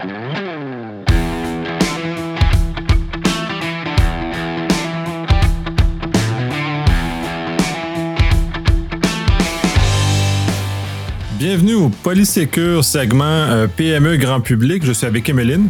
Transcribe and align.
Bienvenue 0.00 0.14
au 11.74 11.90
Polysécure 11.90 12.82
segment 12.82 13.24
euh, 13.24 13.66
PME 13.66 14.16
grand 14.16 14.40
public. 14.40 14.86
Je 14.86 14.92
suis 14.92 15.06
avec 15.06 15.28
Emeline. 15.28 15.68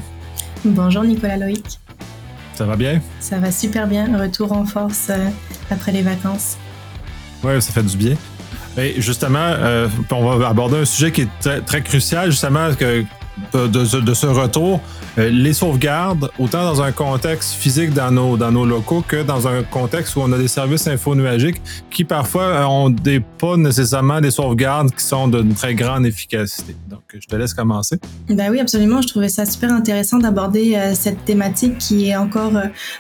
Bonjour 0.65 1.03
Nicolas 1.03 1.37
Loïc. 1.37 1.81
Ça 2.55 2.67
va 2.67 2.77
bien? 2.77 3.03
Ça 3.19 3.39
va 3.39 3.51
super 3.51 3.89
bien. 3.89 4.17
Retour 4.17 4.53
en 4.53 4.65
force 4.65 5.09
euh, 5.11 5.29
après 5.73 5.91
les 5.91 6.03
vacances. 6.03 6.57
Oui, 7.43 7.61
ça 7.61 7.73
fait 7.73 7.83
du 7.83 7.97
bien. 7.97 8.15
Et 8.79 9.01
justement, 9.01 9.39
euh, 9.41 9.89
on 10.13 10.37
va 10.37 10.49
aborder 10.49 10.79
un 10.79 10.85
sujet 10.85 11.11
qui 11.11 11.23
est 11.23 11.65
très, 11.67 11.83
crucial, 11.83 12.31
justement, 12.31 12.73
que, 12.75 13.05
de, 13.53 14.15
ce 14.15 14.27
retour. 14.27 14.81
Euh, 15.19 15.29
les 15.29 15.53
sauvegardes, 15.53 16.31
autant 16.39 16.63
dans 16.63 16.83
un 16.83 16.93
contexte 16.93 17.55
physique 17.55 17.93
dans 17.93 18.13
nos, 18.13 18.37
dans 18.37 18.53
nos 18.53 18.65
locaux 18.65 19.05
que 19.07 19.23
dans 19.23 19.49
un 19.49 19.63
contexte 19.65 20.15
où 20.15 20.21
on 20.21 20.33
a 20.33 20.39
des 20.39 20.49
services 20.49 20.87
infonuagiques 20.87 21.61
qui 21.91 22.05
parfois 22.05 22.45
euh, 22.45 22.65
ont 22.65 22.91
des, 22.91 23.19
pas 23.19 23.57
nécessairement 23.57 24.21
des 24.21 24.31
sauvegardes 24.31 24.93
qui 24.93 25.05
sont 25.05 25.27
d'une 25.27 25.55
très 25.55 25.75
grande 25.75 26.07
efficacité. 26.07 26.77
Donc, 26.89 27.01
je 27.13 27.27
te 27.27 27.35
laisse 27.35 27.55
commencer. 27.55 27.99
Ben 28.29 28.51
oui, 28.51 28.61
absolument. 28.61 29.03
Je 29.03 29.09
trouvais 29.09 29.29
ça 29.29 29.47
super 29.47 29.73
intéressant 29.73 30.19
d'aborder 30.19 30.77
euh, 30.77 30.95
cette 30.95 31.25
thématique 31.25 31.79
qui 31.79 32.09
est 32.09 32.17
encore 32.17 32.53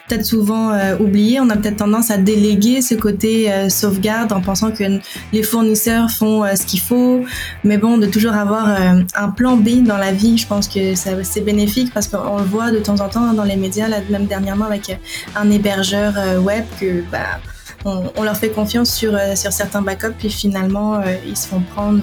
peut-être 0.08 0.26
souvent 0.26 0.72
oubliée. 0.98 1.40
On 1.40 1.48
a 1.50 1.56
peut-être 1.56 1.76
tendance 1.76 2.10
à 2.10 2.16
déléguer 2.16 2.82
ce 2.82 2.94
côté 2.94 3.50
sauvegarde 3.68 4.32
en 4.32 4.40
pensant 4.40 4.70
que 4.70 4.84
les 5.32 5.42
fournisseurs 5.42 6.10
font 6.10 6.44
ce 6.54 6.66
qu'il 6.66 6.80
faut. 6.80 7.24
Mais 7.64 7.78
bon, 7.78 7.98
de 7.98 8.06
toujours 8.06 8.32
avoir 8.32 8.68
un 8.68 9.28
plan 9.30 9.56
B 9.56 9.82
dans 9.82 9.96
la 9.96 10.12
vie, 10.12 10.29
je 10.38 10.46
pense 10.46 10.68
que 10.68 10.94
c'est 10.94 11.40
bénéfique 11.40 11.92
parce 11.92 12.08
qu'on 12.08 12.38
le 12.38 12.44
voit 12.44 12.70
de 12.70 12.78
temps 12.78 13.00
en 13.00 13.08
temps 13.08 13.32
dans 13.32 13.44
les 13.44 13.56
médias, 13.56 13.88
même 14.08 14.26
dernièrement 14.26 14.66
avec 14.66 14.98
un 15.36 15.50
hébergeur 15.50 16.14
euh, 16.16 16.38
web 16.38 16.64
que 16.80 17.02
bah, 17.10 17.40
on, 17.84 18.22
leur 18.22 18.36
fait 18.36 18.50
confiance 18.50 18.92
sur, 18.92 19.14
euh, 19.14 19.34
sur 19.36 19.52
certains 19.52 19.80
backups, 19.80 20.14
puis 20.18 20.30
finalement, 20.30 20.96
euh, 20.96 21.14
ils 21.26 21.36
se 21.36 21.48
font 21.48 21.60
prendre 21.60 22.02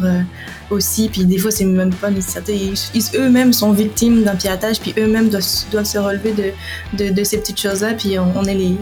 aussi. 0.72 1.08
Puis 1.10 1.26
des 1.26 1.38
fois, 1.38 1.52
c'est 1.52 1.66
même 1.66 1.94
pas 1.94 2.10
nécessaire. 2.10 2.44
eux-mêmes 3.16 3.54
sont 3.54 3.72
victimes 3.72 4.24
d'un 4.24 4.36
piratage, 4.36 4.80
puis 4.80 4.94
eux-mêmes 4.98 5.30
doivent, 5.30 5.44
se 5.44 5.98
relever 5.98 6.34
de, 6.94 7.12
de, 7.12 7.23
ces 7.23 7.38
petites 7.38 7.60
choses-là. 7.60 7.94
Puis 7.94 8.18
on, 8.18 8.44
est 8.46 8.56
les, 8.56 8.78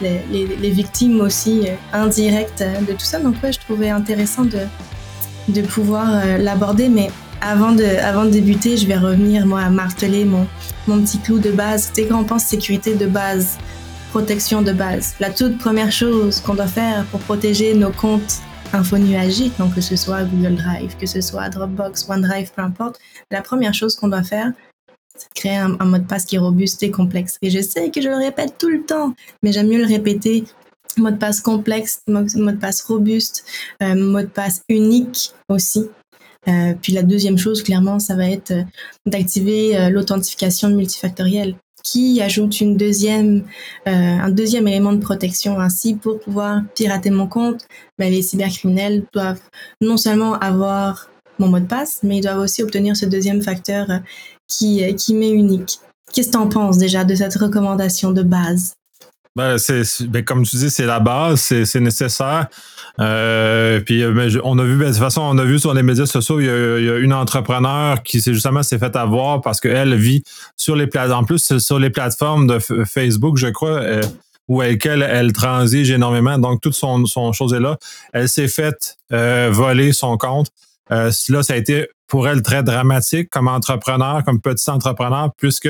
les, 0.00 0.46
les, 0.58 0.70
victimes 0.70 1.20
aussi 1.20 1.68
indirectes 1.92 2.64
de 2.88 2.92
tout 2.92 3.04
ça. 3.04 3.18
Donc, 3.18 3.34
ouais, 3.42 3.52
je 3.52 3.58
trouvais 3.58 3.90
intéressant 3.90 4.44
de, 4.44 4.60
de 5.48 5.60
pouvoir 5.60 6.24
l'aborder. 6.38 6.88
Mais 6.88 7.10
avant 7.40 7.72
de, 7.72 7.84
avant 7.84 8.24
de 8.24 8.30
débuter, 8.30 8.76
je 8.76 8.86
vais 8.86 8.96
revenir 8.96 9.46
moi 9.46 9.60
à 9.60 9.70
marteler 9.70 10.24
mon, 10.24 10.46
mon 10.86 11.00
petit 11.02 11.18
clou 11.18 11.38
de 11.38 11.50
base. 11.50 11.90
C'est 11.92 12.06
quand 12.06 12.20
on 12.20 12.24
pense 12.24 12.44
sécurité 12.44 12.94
de 12.94 13.06
base, 13.06 13.58
protection 14.10 14.62
de 14.62 14.72
base. 14.72 15.14
La 15.20 15.30
toute 15.30 15.58
première 15.58 15.92
chose 15.92 16.40
qu'on 16.40 16.54
doit 16.54 16.66
faire 16.66 17.04
pour 17.06 17.20
protéger 17.20 17.74
nos 17.74 17.90
comptes 17.90 18.40
infonuagiques, 18.72 19.56
donc 19.58 19.74
que 19.74 19.80
ce 19.80 19.96
soit 19.96 20.24
Google 20.24 20.56
Drive, 20.56 20.96
que 20.98 21.06
ce 21.06 21.20
soit 21.20 21.48
Dropbox, 21.48 22.08
OneDrive, 22.08 22.50
peu 22.54 22.62
importe, 22.62 22.98
la 23.30 23.42
première 23.42 23.74
chose 23.74 23.96
qu'on 23.96 24.08
doit 24.08 24.22
faire, 24.22 24.52
c'est 25.16 25.32
créer 25.34 25.56
un, 25.56 25.68
mot 25.84 25.98
de 25.98 26.04
passe 26.04 26.24
qui 26.24 26.36
est 26.36 26.38
robuste 26.38 26.82
et 26.82 26.90
complexe. 26.90 27.38
Et 27.42 27.50
je 27.50 27.60
sais 27.60 27.90
que 27.90 28.00
je 28.00 28.08
le 28.08 28.16
répète 28.16 28.54
tout 28.58 28.68
le 28.68 28.84
temps, 28.84 29.14
mais 29.42 29.52
j'aime 29.52 29.68
mieux 29.68 29.78
le 29.78 29.86
répéter. 29.86 30.44
Mot 30.96 31.10
de 31.10 31.16
passe 31.16 31.40
complexe, 31.40 32.02
mot 32.08 32.22
de 32.22 32.56
passe 32.56 32.82
robuste, 32.82 33.44
euh, 33.82 33.94
mot 33.94 34.20
de 34.20 34.26
passe 34.26 34.62
unique 34.68 35.32
aussi. 35.48 35.88
Euh, 36.46 36.74
puis 36.80 36.92
la 36.92 37.02
deuxième 37.02 37.38
chose, 37.38 37.62
clairement, 37.62 37.98
ça 37.98 38.14
va 38.14 38.30
être 38.30 38.52
euh, 38.52 38.62
d'activer 39.06 39.76
euh, 39.76 39.90
l'authentification 39.90 40.68
multifactorielle 40.70 41.56
qui 41.82 42.20
ajoute 42.20 42.60
une 42.60 42.76
deuxième, 42.76 43.44
un 43.86 44.28
deuxième 44.28 44.66
élément 44.66 44.92
de 44.92 44.98
protection. 44.98 45.58
Ainsi, 45.58 45.94
pour 45.94 46.18
pouvoir 46.18 46.62
pirater 46.74 47.08
mon 47.08 47.28
compte, 47.28 47.66
ben, 47.98 48.12
les 48.12 48.20
cybercriminels 48.20 49.04
doivent 49.14 49.40
non 49.80 49.96
seulement 49.96 50.34
avoir 50.34 51.08
mon 51.38 51.48
mot 51.48 51.60
de 51.60 51.66
passe, 51.66 52.00
mais 52.02 52.18
ils 52.18 52.20
doivent 52.20 52.40
aussi 52.40 52.62
obtenir 52.62 52.94
ce 52.96 53.06
deuxième 53.06 53.40
facteur 53.40 53.86
qui, 54.48 54.94
qui 54.96 55.14
m'est 55.14 55.30
unique. 55.30 55.78
Qu'est-ce 56.12 56.28
que 56.28 56.32
tu 56.32 56.38
en 56.38 56.48
penses 56.48 56.78
déjà 56.78 57.04
de 57.04 57.14
cette 57.14 57.36
recommandation 57.36 58.10
de 58.10 58.22
base? 58.22 58.74
Ben, 59.38 59.56
c'est, 59.56 59.84
ben, 60.08 60.24
comme 60.24 60.42
tu 60.42 60.56
dis, 60.56 60.68
c'est 60.68 60.84
la 60.84 60.98
base, 60.98 61.40
c'est, 61.40 61.78
nécessaire. 61.78 62.48
Euh, 62.98 63.78
puis 63.78 64.02
euh, 64.02 64.10
ben, 64.10 64.28
on 64.42 64.58
a 64.58 64.64
vu, 64.64 64.76
ben, 64.76 64.86
de 64.86 64.90
toute 64.90 64.98
façon, 64.98 65.20
on 65.22 65.38
a 65.38 65.44
vu 65.44 65.60
sur 65.60 65.72
les 65.74 65.84
médias 65.84 66.06
sociaux, 66.06 66.40
il 66.40 66.46
y 66.46 66.50
a, 66.50 66.98
une 66.98 67.12
entrepreneur 67.12 68.02
qui 68.02 68.20
s'est 68.20 68.34
justement 68.34 68.64
s'est 68.64 68.80
fait 68.80 68.96
avoir 68.96 69.40
parce 69.40 69.60
qu'elle 69.60 69.94
vit 69.94 70.24
sur 70.56 70.74
les 70.74 70.88
plateformes, 70.88 71.22
en 71.22 71.24
plus 71.24 71.56
sur 71.58 71.78
les 71.78 71.90
plateformes 71.90 72.48
de 72.48 72.58
Facebook, 72.58 73.36
je 73.36 73.46
crois, 73.46 73.78
euh, 73.78 74.02
où 74.48 74.60
elle, 74.60 75.06
elle 75.08 75.32
transige 75.32 75.92
énormément. 75.92 76.36
Donc, 76.38 76.60
toute 76.60 76.74
son, 76.74 77.06
son 77.06 77.32
chose 77.32 77.52
est 77.52 77.60
là. 77.60 77.76
Elle 78.12 78.28
s'est 78.28 78.48
faite 78.48 78.96
voler 79.08 79.92
son 79.92 80.16
compte. 80.16 80.48
là, 80.90 81.12
ça 81.12 81.52
a 81.52 81.56
été 81.56 81.86
pour 82.08 82.26
elle 82.26 82.42
très 82.42 82.64
dramatique 82.64 83.30
comme 83.30 83.46
entrepreneur, 83.46 84.24
comme 84.24 84.40
petit 84.40 84.68
entrepreneur, 84.68 85.30
puisque 85.36 85.68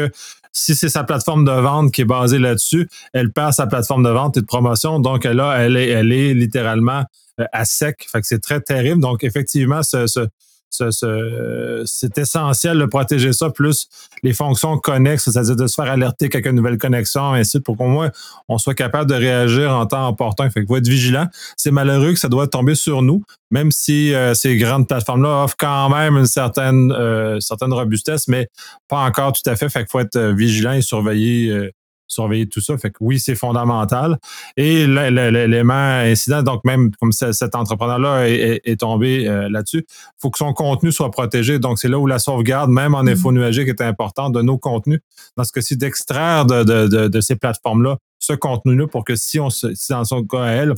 si 0.58 0.74
c'est 0.74 0.88
sa 0.88 1.04
plateforme 1.04 1.44
de 1.44 1.52
vente 1.52 1.92
qui 1.92 2.02
est 2.02 2.04
basée 2.04 2.38
là-dessus, 2.38 2.88
elle 3.12 3.32
perd 3.32 3.52
sa 3.52 3.66
plateforme 3.66 4.02
de 4.02 4.10
vente 4.10 4.36
et 4.36 4.40
de 4.40 4.46
promotion. 4.46 4.98
Donc 4.98 5.24
là, 5.24 5.56
elle 5.58 5.76
est, 5.76 6.34
littéralement 6.34 7.04
euh, 7.40 7.44
à 7.52 7.64
sec. 7.64 8.06
C'est 8.22 8.42
très 8.42 8.60
terrible. 8.60 9.00
Donc 9.00 9.24
effectivement, 9.24 9.82
ce, 9.82 10.28
c'est 10.70 12.18
essentiel 12.18 12.78
de 12.78 12.84
protéger 12.84 13.32
ça, 13.32 13.50
plus 13.50 13.88
les 14.22 14.32
fonctions 14.32 14.78
connexes, 14.78 15.24
c'est-à-dire 15.24 15.56
de 15.56 15.66
se 15.66 15.74
faire 15.74 15.90
alerter 15.90 16.28
quelques 16.28 16.48
nouvelles 16.48 16.78
connexions, 16.78 17.32
ainsi 17.32 17.60
pour 17.60 17.76
qu'au 17.76 17.86
moins 17.86 18.10
on 18.48 18.58
soit 18.58 18.74
capable 18.74 19.10
de 19.10 19.14
réagir 19.14 19.72
en 19.72 19.86
temps 19.86 20.08
opportun. 20.08 20.50
Fait 20.50 20.60
qu'il 20.60 20.68
faut 20.68 20.76
être 20.76 20.88
vigilant. 20.88 21.26
C'est 21.56 21.70
malheureux 21.70 22.12
que 22.12 22.18
ça 22.18 22.28
doit 22.28 22.46
tomber 22.46 22.74
sur 22.74 23.02
nous, 23.02 23.22
même 23.50 23.70
si 23.70 24.14
euh, 24.14 24.34
ces 24.34 24.56
grandes 24.56 24.88
plateformes-là 24.88 25.44
offrent 25.44 25.56
quand 25.58 25.88
même 25.90 26.16
une 26.16 26.26
certaine, 26.26 26.92
euh, 26.92 27.40
certaine 27.40 27.72
robustesse, 27.72 28.28
mais 28.28 28.48
pas 28.88 28.98
encore 28.98 29.32
tout 29.32 29.48
à 29.48 29.56
fait. 29.56 29.68
Fait 29.68 29.80
qu'il 29.80 29.90
faut 29.90 30.00
être 30.00 30.16
euh, 30.16 30.32
vigilant 30.32 30.72
et 30.72 30.82
surveiller 30.82 31.70
surveiller 32.08 32.48
tout 32.48 32.60
ça. 32.60 32.76
Fait 32.78 32.90
que 32.90 32.96
oui, 33.00 33.20
c'est 33.20 33.34
fondamental. 33.34 34.18
Et 34.56 34.86
l'élément 34.86 35.74
incident, 35.74 36.42
donc 36.42 36.64
même 36.64 36.90
comme 37.00 37.12
cet 37.12 37.54
entrepreneur-là 37.54 38.28
est, 38.28 38.80
tombé 38.80 39.28
euh, 39.28 39.48
là-dessus, 39.48 39.84
il 39.88 40.20
faut 40.20 40.30
que 40.30 40.38
son 40.38 40.52
contenu 40.52 40.92
soit 40.92 41.10
protégé. 41.10 41.58
Donc, 41.58 41.78
c'est 41.78 41.88
là 41.88 41.98
où 41.98 42.06
la 42.06 42.18
sauvegarde, 42.18 42.70
même 42.70 42.94
en 42.94 43.00
info 43.00 43.30
mm-hmm. 43.30 43.34
nuagique, 43.34 43.68
est 43.68 43.80
importante 43.80 44.32
de 44.34 44.42
nos 44.42 44.58
contenus. 44.58 45.00
Dans 45.36 45.44
ce 45.44 45.52
cas-ci, 45.52 45.76
d'extraire 45.76 46.46
de, 46.46 47.20
ces 47.20 47.36
plateformes-là 47.36 47.98
ce 48.20 48.32
contenu-là 48.32 48.88
pour 48.88 49.04
que 49.04 49.14
si 49.14 49.38
on 49.38 49.48
se, 49.48 49.74
si 49.74 49.92
dans 49.92 50.04
son 50.04 50.24
cas 50.24 50.42
à 50.42 50.50
elle, 50.50 50.74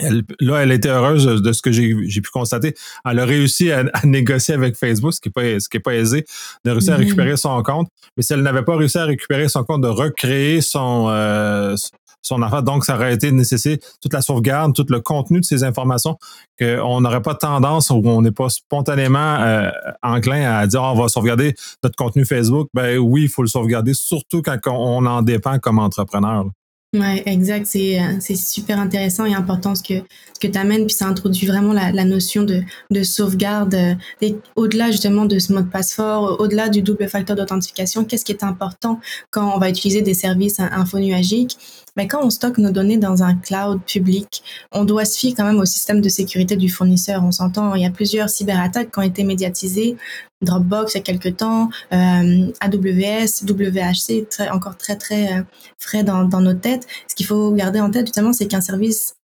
là, 0.00 0.58
elle 0.58 0.72
était 0.72 0.88
heureuse 0.88 1.24
de 1.24 1.52
ce 1.52 1.62
que 1.62 1.72
j'ai 1.72 2.20
pu 2.20 2.30
constater. 2.32 2.74
Elle 3.04 3.18
a 3.18 3.24
réussi 3.24 3.72
à, 3.72 3.84
négocier 4.04 4.54
avec 4.54 4.76
Facebook, 4.76 5.12
ce 5.14 5.20
qui 5.20 5.28
n'est 5.28 5.32
pas, 5.32 5.60
ce 5.60 5.68
qui 5.68 5.76
est 5.76 5.80
pas 5.80 5.94
aisé, 5.94 6.24
de 6.64 6.70
réussir 6.70 6.94
à 6.94 6.96
mm-hmm. 6.96 7.00
récupérer 7.00 7.36
son 7.36 7.62
compte. 7.62 7.88
Mais 8.16 8.22
si 8.22 8.32
elle 8.32 8.42
n'avait 8.42 8.62
pas 8.62 8.76
réussi 8.76 8.98
à 8.98 9.04
récupérer 9.04 9.48
son 9.48 9.64
compte, 9.64 9.82
de 9.82 9.88
recréer 9.88 10.60
son, 10.60 11.06
euh, 11.08 11.76
son 12.22 12.42
affaire, 12.42 12.62
donc 12.62 12.84
ça 12.84 12.94
aurait 12.94 13.14
été 13.14 13.32
nécessaire 13.32 13.76
toute 14.00 14.12
la 14.12 14.22
sauvegarde, 14.22 14.74
tout 14.74 14.86
le 14.88 15.00
contenu 15.00 15.40
de 15.40 15.44
ces 15.44 15.64
informations, 15.64 16.16
qu'on 16.58 17.00
n'aurait 17.00 17.22
pas 17.22 17.34
tendance 17.34 17.90
ou 17.90 18.02
on 18.04 18.22
n'est 18.22 18.32
pas 18.32 18.48
spontanément 18.48 19.36
euh, 19.40 19.70
enclin 20.02 20.58
à 20.58 20.66
dire 20.66 20.82
ah, 20.82 20.92
on 20.92 21.00
va 21.00 21.08
sauvegarder 21.08 21.54
notre 21.82 21.96
contenu 21.96 22.24
Facebook. 22.24 22.68
Ben 22.74 22.98
oui, 22.98 23.22
il 23.24 23.28
faut 23.28 23.42
le 23.42 23.48
sauvegarder, 23.48 23.94
surtout 23.94 24.42
quand 24.42 24.58
on 24.66 25.06
en 25.06 25.22
dépend 25.22 25.58
comme 25.58 25.78
entrepreneur. 25.78 26.44
Ouais, 26.94 27.22
exact. 27.26 27.66
C'est, 27.66 28.00
euh, 28.00 28.16
c'est 28.18 28.34
super 28.34 28.78
intéressant 28.80 29.26
et 29.26 29.34
important 29.34 29.74
ce 29.74 29.82
que, 29.82 29.94
ce 30.32 30.40
que 30.40 30.46
tu 30.46 30.56
amènes. 30.58 30.86
Puis 30.86 30.94
ça 30.94 31.06
introduit 31.06 31.46
vraiment 31.46 31.74
la, 31.74 31.92
la 31.92 32.04
notion 32.04 32.44
de, 32.44 32.62
de 32.90 33.02
sauvegarde. 33.02 33.74
Et 34.22 34.32
euh, 34.32 34.36
au-delà 34.56 34.90
justement 34.90 35.26
de 35.26 35.38
ce 35.38 35.52
mode 35.52 35.70
passe-fort, 35.70 36.40
au-delà 36.40 36.70
du 36.70 36.80
double 36.80 37.06
facteur 37.06 37.36
d'authentification, 37.36 38.06
qu'est-ce 38.06 38.24
qui 38.24 38.32
est 38.32 38.42
important 38.42 39.00
quand 39.30 39.54
on 39.54 39.58
va 39.58 39.68
utiliser 39.68 40.00
des 40.00 40.14
services 40.14 40.60
infonuagiques? 40.60 41.58
Mais 41.98 42.06
quand 42.06 42.24
on 42.24 42.30
stocke 42.30 42.58
nos 42.58 42.70
données 42.70 42.96
dans 42.96 43.24
un 43.24 43.34
cloud 43.34 43.80
public, 43.84 44.44
on 44.70 44.84
doit 44.84 45.04
se 45.04 45.18
fier 45.18 45.34
quand 45.36 45.44
même 45.44 45.58
au 45.58 45.64
système 45.64 46.00
de 46.00 46.08
sécurité 46.08 46.54
du 46.54 46.68
fournisseur. 46.68 47.24
On 47.24 47.32
s'entend, 47.32 47.74
il 47.74 47.82
y 47.82 47.86
a 47.86 47.90
plusieurs 47.90 48.30
cyberattaques 48.30 48.92
qui 48.92 48.98
ont 49.00 49.02
été 49.02 49.24
médiatisées. 49.24 49.96
Dropbox 50.40 50.94
il 50.94 50.98
y 50.98 51.00
a 51.00 51.02
quelques 51.02 51.38
temps, 51.38 51.70
euh, 51.92 52.52
AWS, 52.60 53.42
WHC, 53.42 54.28
très, 54.30 54.48
encore 54.50 54.76
très 54.76 54.94
très 54.94 55.38
euh, 55.38 55.42
frais 55.80 56.04
dans, 56.04 56.28
nos 56.28 56.54
têtes. 56.54 56.86
Ce 57.08 57.16
qu'il 57.16 57.26
faut 57.26 57.50
garder 57.50 57.80
en 57.80 57.90
tête 57.90 58.06
justement, 58.06 58.32
c'est 58.32 58.46
qu'un 58.46 58.60
service 58.60 59.16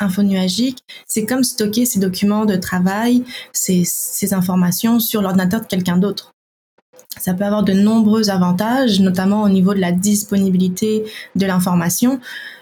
infonuagique, 0.00 0.80
c'est 1.06 1.24
comme 1.24 1.44
stocker 1.44 1.86
ses 1.86 2.00
documents 2.00 2.46
de 2.46 2.56
travail, 2.56 3.24
ces 3.52 4.34
informations 4.34 4.98
sur 4.98 5.22
l'ordinateur 5.22 5.60
de 5.60 5.66
quelqu'un 5.66 5.98
d'autre. 5.98 6.32
Ça 7.16 7.34
peut 7.34 7.44
avoir 7.44 7.62
de 7.62 7.72
nombreux 7.72 8.30
avantages, 8.30 9.00
notamment 9.00 9.42
au 9.42 9.48
niveau 9.48 9.74
de 9.74 9.80
la 9.80 9.92
disponibilité 9.92 11.04
de 11.34 11.46
l'information 11.46 12.20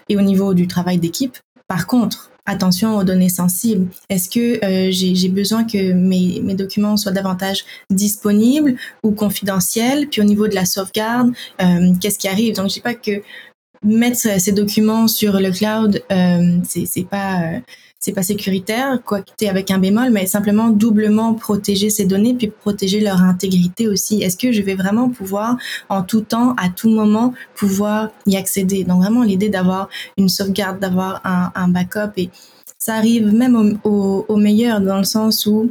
et 0.08 0.16
au 0.16 0.22
niveau 0.22 0.54
du 0.54 0.66
travail 0.68 0.98
d'équipe. 0.98 1.36
Par 1.68 1.86
contre, 1.86 2.30
attention 2.46 2.96
aux 2.96 3.04
données 3.04 3.28
sensibles. 3.28 3.88
Est-ce 4.08 4.30
que 4.30 4.64
euh, 4.64 4.90
j'ai 4.92 5.28
besoin 5.28 5.64
que 5.64 5.92
mes, 5.92 6.40
mes, 6.42 6.54
documents 6.54 6.96
soient 6.96 7.10
davantage 7.10 7.64
disponibles 7.90 8.76
ou 9.02 9.10
confidentiels? 9.10 10.08
Puis 10.08 10.20
au 10.20 10.24
niveau 10.24 10.46
de 10.46 10.54
la 10.54 10.64
sauvegarde, 10.64 11.32
euh, 11.60 11.92
qu'est-ce 12.00 12.18
qui 12.18 12.28
arrive? 12.28 12.54
Donc, 12.54 12.68
je 12.68 12.74
dis 12.74 12.80
pas 12.80 12.94
que 12.94 13.22
mettre 13.82 14.40
ces 14.40 14.52
documents 14.52 15.08
sur 15.08 15.40
le 15.40 15.50
cloud, 15.50 16.02
euh, 16.10 16.58
c'est 16.64 17.06
pas 17.08 17.42
euh, 17.42 17.60
c'est 17.98 18.12
pas 18.12 18.22
sécuritaire, 18.22 19.00
quoi 19.04 19.22
que 19.22 19.46
avec 19.46 19.70
un 19.70 19.78
bémol, 19.78 20.10
mais 20.10 20.26
simplement 20.26 20.68
doublement 20.68 21.34
protéger 21.34 21.90
ces 21.90 22.04
données 22.04 22.34
puis 22.34 22.48
protéger 22.48 23.00
leur 23.00 23.22
intégrité 23.22 23.88
aussi. 23.88 24.22
Est-ce 24.22 24.36
que 24.36 24.52
je 24.52 24.62
vais 24.62 24.74
vraiment 24.74 25.08
pouvoir 25.08 25.56
en 25.88 26.02
tout 26.02 26.20
temps, 26.20 26.54
à 26.56 26.68
tout 26.68 26.90
moment, 26.90 27.32
pouvoir 27.54 28.10
y 28.26 28.36
accéder? 28.36 28.84
Donc 28.84 29.02
vraiment 29.02 29.22
l'idée 29.22 29.48
d'avoir 29.48 29.88
une 30.16 30.28
sauvegarde, 30.28 30.78
d'avoir 30.78 31.20
un, 31.24 31.50
un, 31.54 31.68
backup 31.68 32.12
et 32.16 32.30
ça 32.78 32.94
arrive 32.94 33.32
même 33.32 33.78
au, 33.84 34.24
au 34.28 34.36
meilleur 34.36 34.80
dans 34.80 34.98
le 34.98 35.04
sens 35.04 35.46
où 35.46 35.70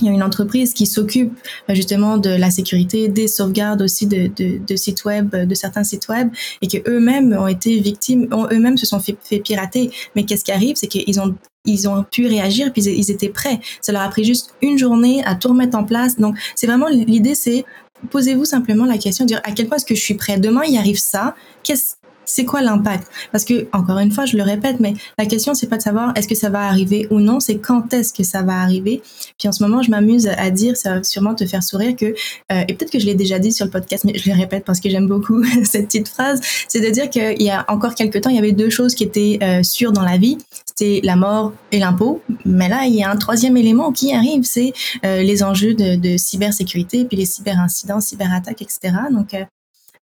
il 0.00 0.06
y 0.06 0.08
a 0.08 0.12
une 0.12 0.22
entreprise 0.22 0.74
qui 0.74 0.86
s'occupe 0.86 1.32
euh, 1.70 1.74
justement 1.74 2.16
de 2.16 2.30
la 2.30 2.50
sécurité, 2.50 3.08
des 3.08 3.28
sauvegardes 3.28 3.82
aussi 3.82 4.06
de, 4.06 4.28
de, 4.28 4.58
de, 4.64 4.76
sites 4.76 5.04
web, 5.04 5.34
de 5.34 5.54
certains 5.54 5.84
sites 5.84 6.08
web, 6.08 6.30
et 6.62 6.68
que 6.68 6.78
eux-mêmes 6.88 7.32
ont 7.32 7.46
été 7.46 7.78
victimes, 7.80 8.28
eux-mêmes 8.52 8.76
se 8.76 8.86
sont 8.86 9.00
fait, 9.00 9.16
fait 9.22 9.40
pirater. 9.40 9.90
Mais 10.16 10.24
qu'est-ce 10.24 10.44
qui 10.44 10.52
arrive, 10.52 10.76
c'est 10.76 10.88
qu'ils 10.88 11.20
ont 11.20 11.34
ils 11.66 11.88
ont 11.88 12.04
pu 12.04 12.26
réagir, 12.26 12.70
puis 12.72 12.82
ils 12.82 13.10
étaient 13.10 13.30
prêts. 13.30 13.58
Ça 13.80 13.90
leur 13.90 14.02
a 14.02 14.08
pris 14.10 14.22
juste 14.22 14.54
une 14.60 14.76
journée 14.76 15.24
à 15.24 15.34
tout 15.34 15.48
remettre 15.48 15.78
en 15.78 15.84
place. 15.84 16.18
Donc, 16.18 16.36
c'est 16.54 16.66
vraiment 16.66 16.88
l'idée, 16.88 17.34
c'est 17.34 17.64
posez-vous 18.10 18.44
simplement 18.44 18.84
la 18.84 18.98
question 18.98 19.24
dire 19.24 19.40
à 19.44 19.52
quel 19.52 19.66
point 19.66 19.76
est-ce 19.76 19.86
que 19.86 19.94
je 19.94 20.00
suis 20.02 20.14
prêt? 20.14 20.38
Demain, 20.38 20.62
il 20.68 20.76
arrive 20.76 20.98
ça. 20.98 21.34
Qu'est-ce 21.62 21.94
c'est 22.24 22.44
quoi 22.44 22.62
l'impact? 22.62 23.06
Parce 23.32 23.44
que 23.44 23.66
encore 23.72 23.98
une 23.98 24.10
fois, 24.10 24.24
je 24.24 24.36
le 24.36 24.42
répète, 24.42 24.80
mais 24.80 24.94
la 25.18 25.26
question 25.26 25.54
c'est 25.54 25.68
pas 25.68 25.76
de 25.76 25.82
savoir 25.82 26.12
est-ce 26.16 26.28
que 26.28 26.34
ça 26.34 26.50
va 26.50 26.66
arriver 26.66 27.06
ou 27.10 27.20
non, 27.20 27.40
c'est 27.40 27.58
quand 27.58 27.92
est-ce 27.92 28.12
que 28.12 28.22
ça 28.22 28.42
va 28.42 28.60
arriver. 28.60 29.02
Puis 29.38 29.48
en 29.48 29.52
ce 29.52 29.62
moment, 29.62 29.82
je 29.82 29.90
m'amuse 29.90 30.28
à 30.28 30.50
dire, 30.50 30.76
ça 30.76 30.96
va 30.96 31.02
sûrement 31.02 31.34
te 31.34 31.46
faire 31.46 31.62
sourire 31.62 31.96
que 31.96 32.06
euh, 32.06 32.64
et 32.68 32.74
peut-être 32.74 32.90
que 32.90 32.98
je 32.98 33.06
l'ai 33.06 33.14
déjà 33.14 33.38
dit 33.38 33.52
sur 33.52 33.64
le 33.64 33.70
podcast, 33.70 34.04
mais 34.04 34.16
je 34.16 34.30
le 34.30 34.36
répète 34.36 34.64
parce 34.64 34.80
que 34.80 34.88
j'aime 34.88 35.06
beaucoup 35.06 35.42
cette 35.64 35.86
petite 35.86 36.08
phrase, 36.08 36.40
c'est 36.68 36.80
de 36.80 36.90
dire 36.90 37.10
qu'il 37.10 37.42
y 37.42 37.50
a 37.50 37.64
encore 37.68 37.94
quelques 37.94 38.20
temps, 38.20 38.30
il 38.30 38.36
y 38.36 38.38
avait 38.38 38.52
deux 38.52 38.70
choses 38.70 38.94
qui 38.94 39.04
étaient 39.04 39.38
euh, 39.42 39.62
sûres 39.62 39.92
dans 39.92 40.02
la 40.02 40.16
vie, 40.16 40.38
c'était 40.64 41.00
la 41.04 41.16
mort 41.16 41.52
et 41.72 41.78
l'impôt. 41.78 42.20
Mais 42.44 42.68
là, 42.68 42.84
il 42.86 42.94
y 42.94 43.02
a 43.02 43.10
un 43.10 43.16
troisième 43.16 43.56
élément 43.56 43.92
qui 43.92 44.12
arrive, 44.12 44.44
c'est 44.44 44.72
euh, 45.04 45.22
les 45.22 45.42
enjeux 45.42 45.74
de, 45.74 45.96
de 45.96 46.16
cybersécurité, 46.16 47.04
puis 47.04 47.16
les 47.16 47.26
cyberincidents, 47.26 48.00
cyberattaques, 48.00 48.62
etc. 48.62 48.94
Donc 49.10 49.34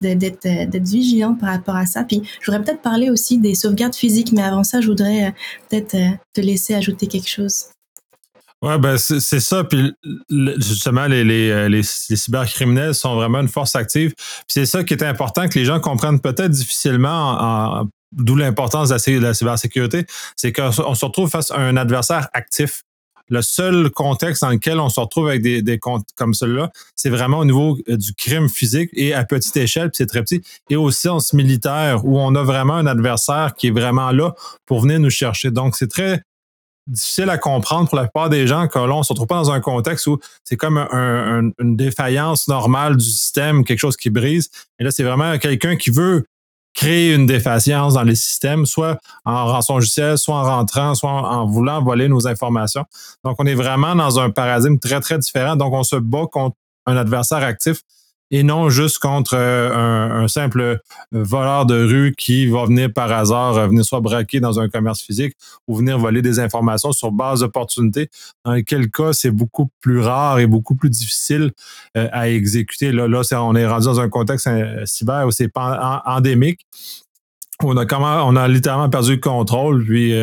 d'être 0.01 0.47
euh, 0.47 0.67
d'être 0.67 0.89
vigilant 0.89 1.35
par 1.35 1.51
rapport 1.51 1.77
à 1.77 1.87
ça. 1.87 2.05
Puis 2.05 2.23
je 2.41 2.51
voudrais 2.51 2.65
peut-être 2.65 2.83
parler 2.83 3.11
aussi 3.11 3.39
des 3.39 3.55
sauvegardes 3.55 3.95
physiques, 3.95 4.33
mais 4.33 4.43
avant 4.43 4.65
ça, 4.65 4.81
je 4.81 4.87
voudrais 4.87 5.27
euh, 5.27 5.31
peut-être 5.69 5.95
euh, 5.95 6.17
te 6.33 6.41
laisser 6.41 6.75
ajouter 6.75 7.07
quelque 7.07 7.29
chose. 7.29 7.67
Ouais, 8.63 8.79
ben 8.79 8.99
c'est 8.99 9.41
ça. 9.41 9.65
Puis 9.65 9.95
justement, 10.59 11.07
les, 11.07 11.83
cybercriminels 11.83 12.95
sont 12.95 13.15
vraiment 13.15 13.41
une 13.41 13.49
force 13.49 13.75
active. 13.75 14.13
Puis 14.15 14.45
c'est 14.49 14.67
ça 14.67 14.85
qui 14.85 14.93
est 14.93 15.03
important 15.03 15.49
que 15.49 15.59
les 15.59 15.65
gens 15.65 15.81
comprennent 15.81 16.21
peut-être 16.21 16.51
difficilement, 16.51 17.89
d'où 18.13 18.37
l'importance 18.37 18.91
de 18.91 19.19
la 19.19 19.33
cybersécurité, 19.33 20.05
c'est 20.37 20.53
qu'on 20.53 20.95
se 20.95 21.05
retrouve 21.07 21.31
face 21.31 21.51
à 21.51 21.57
un 21.57 21.79
adversaire 21.79 22.29
actif 22.35 22.83
le 23.31 23.43
seul 23.43 23.91
contexte 23.91 24.43
dans 24.43 24.51
lequel 24.51 24.79
on 24.81 24.89
se 24.89 25.01
retrouve 25.01 25.29
avec 25.29 25.43
des, 25.43 25.79
comptes 25.79 26.09
comme 26.17 26.35
celui-là, 26.35 26.71
c'est 26.97 27.11
vraiment 27.11 27.39
au 27.39 27.45
niveau 27.45 27.79
euh, 27.89 27.97
du 27.97 28.13
crime 28.13 28.49
physique 28.49 28.91
et 28.93 29.15
à 29.15 29.25
petite 29.25 29.57
échelle, 29.57 29.89
puis 29.91 29.99
c'est 29.99 30.07
très 30.07 30.23
petit, 30.23 30.43
et 30.69 30.77
au 30.77 30.91
sens 30.91 31.33
militaire, 31.33 32.05
où 32.05 32.19
on 32.19 32.35
a 32.35 32.43
vraiment 32.43 32.75
un 32.75 32.87
adversaire 32.87 33.55
qui 33.57 33.69
est 33.69 33.71
vraiment 33.71 34.11
là 34.11 34.35
pour 34.67 34.83
venir 34.83 35.01
nous 35.01 35.11
chercher. 35.11 35.51
Donc, 35.51 35.77
c'est 35.77 35.89
très 35.89 36.23
difficile 36.87 37.31
à 37.31 37.39
comprendre 37.39 37.89
pour 37.89 37.97
la 37.97 38.05
plupart 38.05 38.31
des 38.31 38.47
gens 38.47 38.67
que 38.67 38.79
là, 38.79 38.95
on 38.95 39.03
se 39.03 39.13
retrouve 39.13 39.29
pas 39.29 39.37
dans 39.37 39.53
un 39.53 39.61
contexte 39.61 40.07
où 40.09 40.19
c'est 40.43 40.57
comme 40.57 40.79
une 40.79 41.77
défaillance 41.77 42.49
normale 42.49 42.97
du 42.97 43.05
système, 43.05 43.65
quelque 43.65 43.79
chose 43.79 43.97
qui 43.97 44.11
brise. 44.11 44.51
Et 44.79 44.85
là, 44.85 44.91
c'est 44.91 45.05
vraiment 45.05 45.39
quelqu'un 45.39 45.77
qui 45.77 45.91
veut 45.91 46.25
créer 46.75 47.15
une 47.15 47.27
défaillance 47.27 47.95
dans 47.95 48.03
les 48.03 48.15
systèmes, 48.15 48.67
soit 48.67 48.99
en 49.25 49.47
rançongiciel, 49.47 50.19
soit 50.19 50.37
en 50.37 50.45
rentrant, 50.45 50.95
soit 50.95 51.11
en, 51.11 51.47
voulant 51.47 51.83
voler 51.83 52.09
nos 52.09 52.27
informations. 52.27 52.85
Donc, 53.25 53.37
on 53.39 53.47
est 53.47 53.55
vraiment 53.55 53.95
dans 53.95 54.19
un 54.19 54.31
paradigme 54.31 54.79
très, 54.79 55.01
très 55.01 55.19
différent. 55.19 55.57
Donc, 55.57 55.73
on 55.73 55.83
se 55.83 55.97
bat 55.97 56.27
contre 56.31 56.57
un 56.87 56.97
adversaire 56.97 57.43
actif 57.43 57.83
et 58.31 58.43
non 58.43 58.71
juste 58.71 58.99
contre 58.99 59.35
euh, 59.35 60.23
un, 60.23 60.29
simple 60.29 60.61
euh, 60.61 60.77
voleur 61.13 61.67
de 61.67 61.83
rue 61.83 62.15
qui 62.17 62.47
va 62.47 62.65
venir 62.65 62.93
par 62.93 63.11
hasard 63.11 63.57
euh, 63.57 63.67
venir 63.67 63.85
soit 63.85 64.01
braquer 64.01 64.41
dans 64.41 64.61
un 64.61 64.69
commerce 64.69 65.01
physique 65.01 65.35
ou 65.67 65.77
venir 65.77 65.99
voler 65.99 66.23
des 66.23 66.39
informations 66.39 66.93
sur 66.93 67.11
base 67.11 67.41
d'opportunités, 67.41 68.09
dans 68.45 68.63
quel 68.63 68.91
cas 68.91 69.13
c'est 69.13 69.31
beaucoup 69.31 69.71
plus 69.81 70.01
rare 70.01 70.39
et 70.39 70.47
beaucoup 70.47 70.77
plus 70.77 70.91
difficile 70.91 71.53
à 71.95 72.29
exécuter. 72.29 72.93
Là, 72.93 73.09
là 73.09 73.23
on 73.43 73.55
est 73.55 73.67
rendu 73.67 73.87
dans 73.87 74.01
un 74.01 74.09
contexte 74.09 74.49
cyber 74.85 75.27
où 75.27 75.31
c'est 75.31 75.51
endémique. 75.57 76.67
On 77.63 77.77
a 77.77 77.85
comment, 77.85 78.27
on 78.27 78.37
a 78.37 78.49
littéralement 78.49 78.89
perdu 78.89 79.13
le 79.13 79.21
contrôle. 79.21 79.85
Puis, 79.85 80.15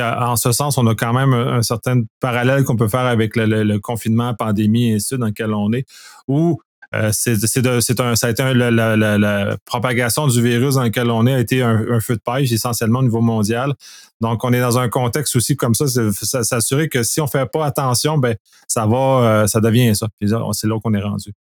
en 0.00 0.36
ce 0.36 0.52
sens, 0.52 0.76
on 0.78 0.86
a 0.86 0.94
quand 0.94 1.12
même 1.12 1.32
un, 1.32 1.62
certain 1.62 2.02
parallèle 2.20 2.64
qu'on 2.64 2.76
peut 2.76 2.88
faire 2.88 3.06
avec 3.06 3.36
le, 3.36 3.62
le, 3.62 3.78
confinement, 3.78 4.34
pandémie 4.34 4.90
et 4.90 4.94
ainsi 4.96 5.16
dans 5.16 5.26
lequel 5.26 5.52
on 5.54 5.72
est, 5.72 5.86
où 6.26 6.60
euh, 6.94 7.10
c'est 7.12 8.00
un, 8.00 8.16
ça 8.16 8.26
a 8.28 8.30
été 8.30 8.54
la, 8.54 9.56
propagation 9.64 10.26
du 10.26 10.40
virus 10.42 10.76
dans 10.76 10.84
lequel 10.84 11.10
on 11.10 11.26
est 11.26 11.34
a 11.34 11.40
été 11.40 11.62
un, 11.62 12.00
feu 12.00 12.16
de 12.16 12.20
paille 12.20 12.52
essentiellement 12.52 13.00
au 13.00 13.04
niveau 13.04 13.20
mondial. 13.20 13.74
Donc, 14.20 14.44
on 14.44 14.52
est 14.52 14.60
dans 14.60 14.78
un 14.78 14.88
contexte 14.88 15.36
aussi 15.36 15.56
comme 15.56 15.74
ça, 15.74 15.86
s'assurer 16.44 16.88
que 16.88 17.02
si 17.02 17.20
on 17.20 17.26
fait 17.26 17.46
pas 17.46 17.66
attention, 17.66 18.18
ben 18.18 18.36
ça 18.68 18.86
va, 18.86 18.96
euh, 18.96 19.46
ça 19.46 19.60
devient 19.60 19.94
ça. 19.96 20.08
C'est 20.52 20.66
là 20.66 20.78
qu'on 20.80 20.94
est 20.94 21.02
rendu. 21.02 21.32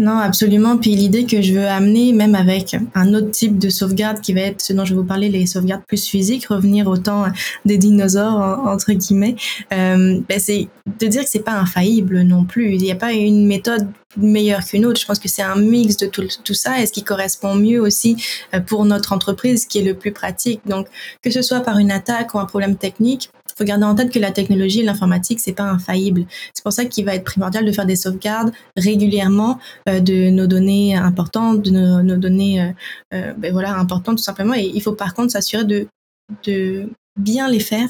Non, 0.00 0.18
absolument. 0.18 0.76
Puis 0.76 0.96
l'idée 0.96 1.24
que 1.24 1.40
je 1.40 1.52
veux 1.52 1.68
amener, 1.68 2.12
même 2.12 2.34
avec 2.34 2.76
un 2.96 3.14
autre 3.14 3.30
type 3.30 3.58
de 3.60 3.68
sauvegarde 3.68 4.20
qui 4.20 4.32
va 4.32 4.40
être 4.40 4.60
ce 4.60 4.72
dont 4.72 4.84
je 4.84 4.92
vais 4.92 5.00
vous 5.00 5.06
parler, 5.06 5.28
les 5.28 5.46
sauvegardes 5.46 5.84
plus 5.86 6.04
physiques, 6.04 6.46
revenir 6.46 6.88
au 6.88 6.96
temps 6.96 7.26
des 7.64 7.78
dinosaures, 7.78 8.66
entre 8.66 8.92
guillemets, 8.92 9.36
euh, 9.72 10.18
ben 10.28 10.40
c'est 10.40 10.66
de 10.98 11.06
dire 11.06 11.22
que 11.22 11.28
c'est 11.30 11.44
pas 11.44 11.52
infaillible 11.52 12.22
non 12.22 12.44
plus. 12.44 12.74
Il 12.74 12.82
n'y 12.82 12.90
a 12.90 12.96
pas 12.96 13.12
une 13.12 13.46
méthode 13.46 13.86
meilleure 14.16 14.64
qu'une 14.64 14.84
autre. 14.84 15.00
Je 15.00 15.06
pense 15.06 15.20
que 15.20 15.28
c'est 15.28 15.42
un 15.42 15.54
mix 15.54 15.96
de 15.96 16.06
tout, 16.06 16.26
tout 16.42 16.54
ça 16.54 16.80
et 16.80 16.86
ce 16.86 16.92
qui 16.92 17.04
correspond 17.04 17.54
mieux 17.54 17.80
aussi 17.80 18.16
euh, 18.52 18.58
pour 18.58 18.84
notre 18.86 19.12
entreprise, 19.12 19.64
qui 19.64 19.78
est 19.78 19.84
le 19.84 19.94
plus 19.94 20.10
pratique. 20.10 20.60
Donc, 20.66 20.88
que 21.22 21.30
ce 21.30 21.40
soit 21.40 21.60
par 21.60 21.78
une 21.78 21.92
attaque 21.92 22.34
ou 22.34 22.40
un 22.40 22.46
problème 22.46 22.76
technique, 22.76 23.30
faut 23.56 23.64
garder 23.64 23.84
en 23.84 23.94
tête 23.94 24.10
que 24.10 24.18
la 24.18 24.30
technologie 24.30 24.80
et 24.80 24.84
l'informatique, 24.84 25.40
c'est 25.40 25.52
pas 25.52 25.64
infaillible. 25.64 26.26
C'est 26.52 26.62
pour 26.62 26.72
ça 26.72 26.84
qu'il 26.84 27.04
va 27.04 27.14
être 27.14 27.24
primordial 27.24 27.64
de 27.64 27.72
faire 27.72 27.86
des 27.86 27.96
sauvegardes 27.96 28.52
régulièrement 28.76 29.58
euh, 29.88 30.00
de 30.00 30.30
nos 30.30 30.46
données 30.46 30.96
importantes, 30.96 31.62
de 31.62 31.70
nos, 31.70 32.16
données 32.16 32.62
euh, 32.62 32.72
euh, 33.14 33.32
ben 33.36 33.52
voilà, 33.52 33.76
importantes 33.76 34.18
tout 34.18 34.24
simplement. 34.24 34.54
Et 34.54 34.70
il 34.74 34.82
faut 34.82 34.92
par 34.92 35.14
contre 35.14 35.32
s'assurer 35.32 35.64
de, 35.64 36.88
bien 37.20 37.48
les 37.48 37.60
faire 37.60 37.88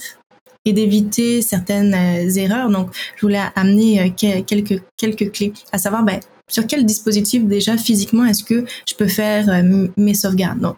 et 0.65 0.73
d'éviter 0.73 1.41
certaines 1.41 1.95
erreurs. 2.37 2.71
Donc, 2.71 2.91
je 3.17 3.23
voulais 3.23 3.41
amener 3.55 4.13
quelques, 4.17 4.83
quelques 4.97 5.31
clés, 5.31 5.53
à 5.73 5.79
savoir 5.79 6.03
ben, 6.03 6.21
sur 6.51 6.67
quel 6.67 6.85
dispositif 6.85 7.45
déjà 7.45 7.77
physiquement 7.77 8.25
est-ce 8.25 8.45
que 8.45 8.65
je 8.89 8.95
peux 8.95 9.09
faire 9.09 9.63
mes 9.97 10.15
sauvegardes. 10.15 10.75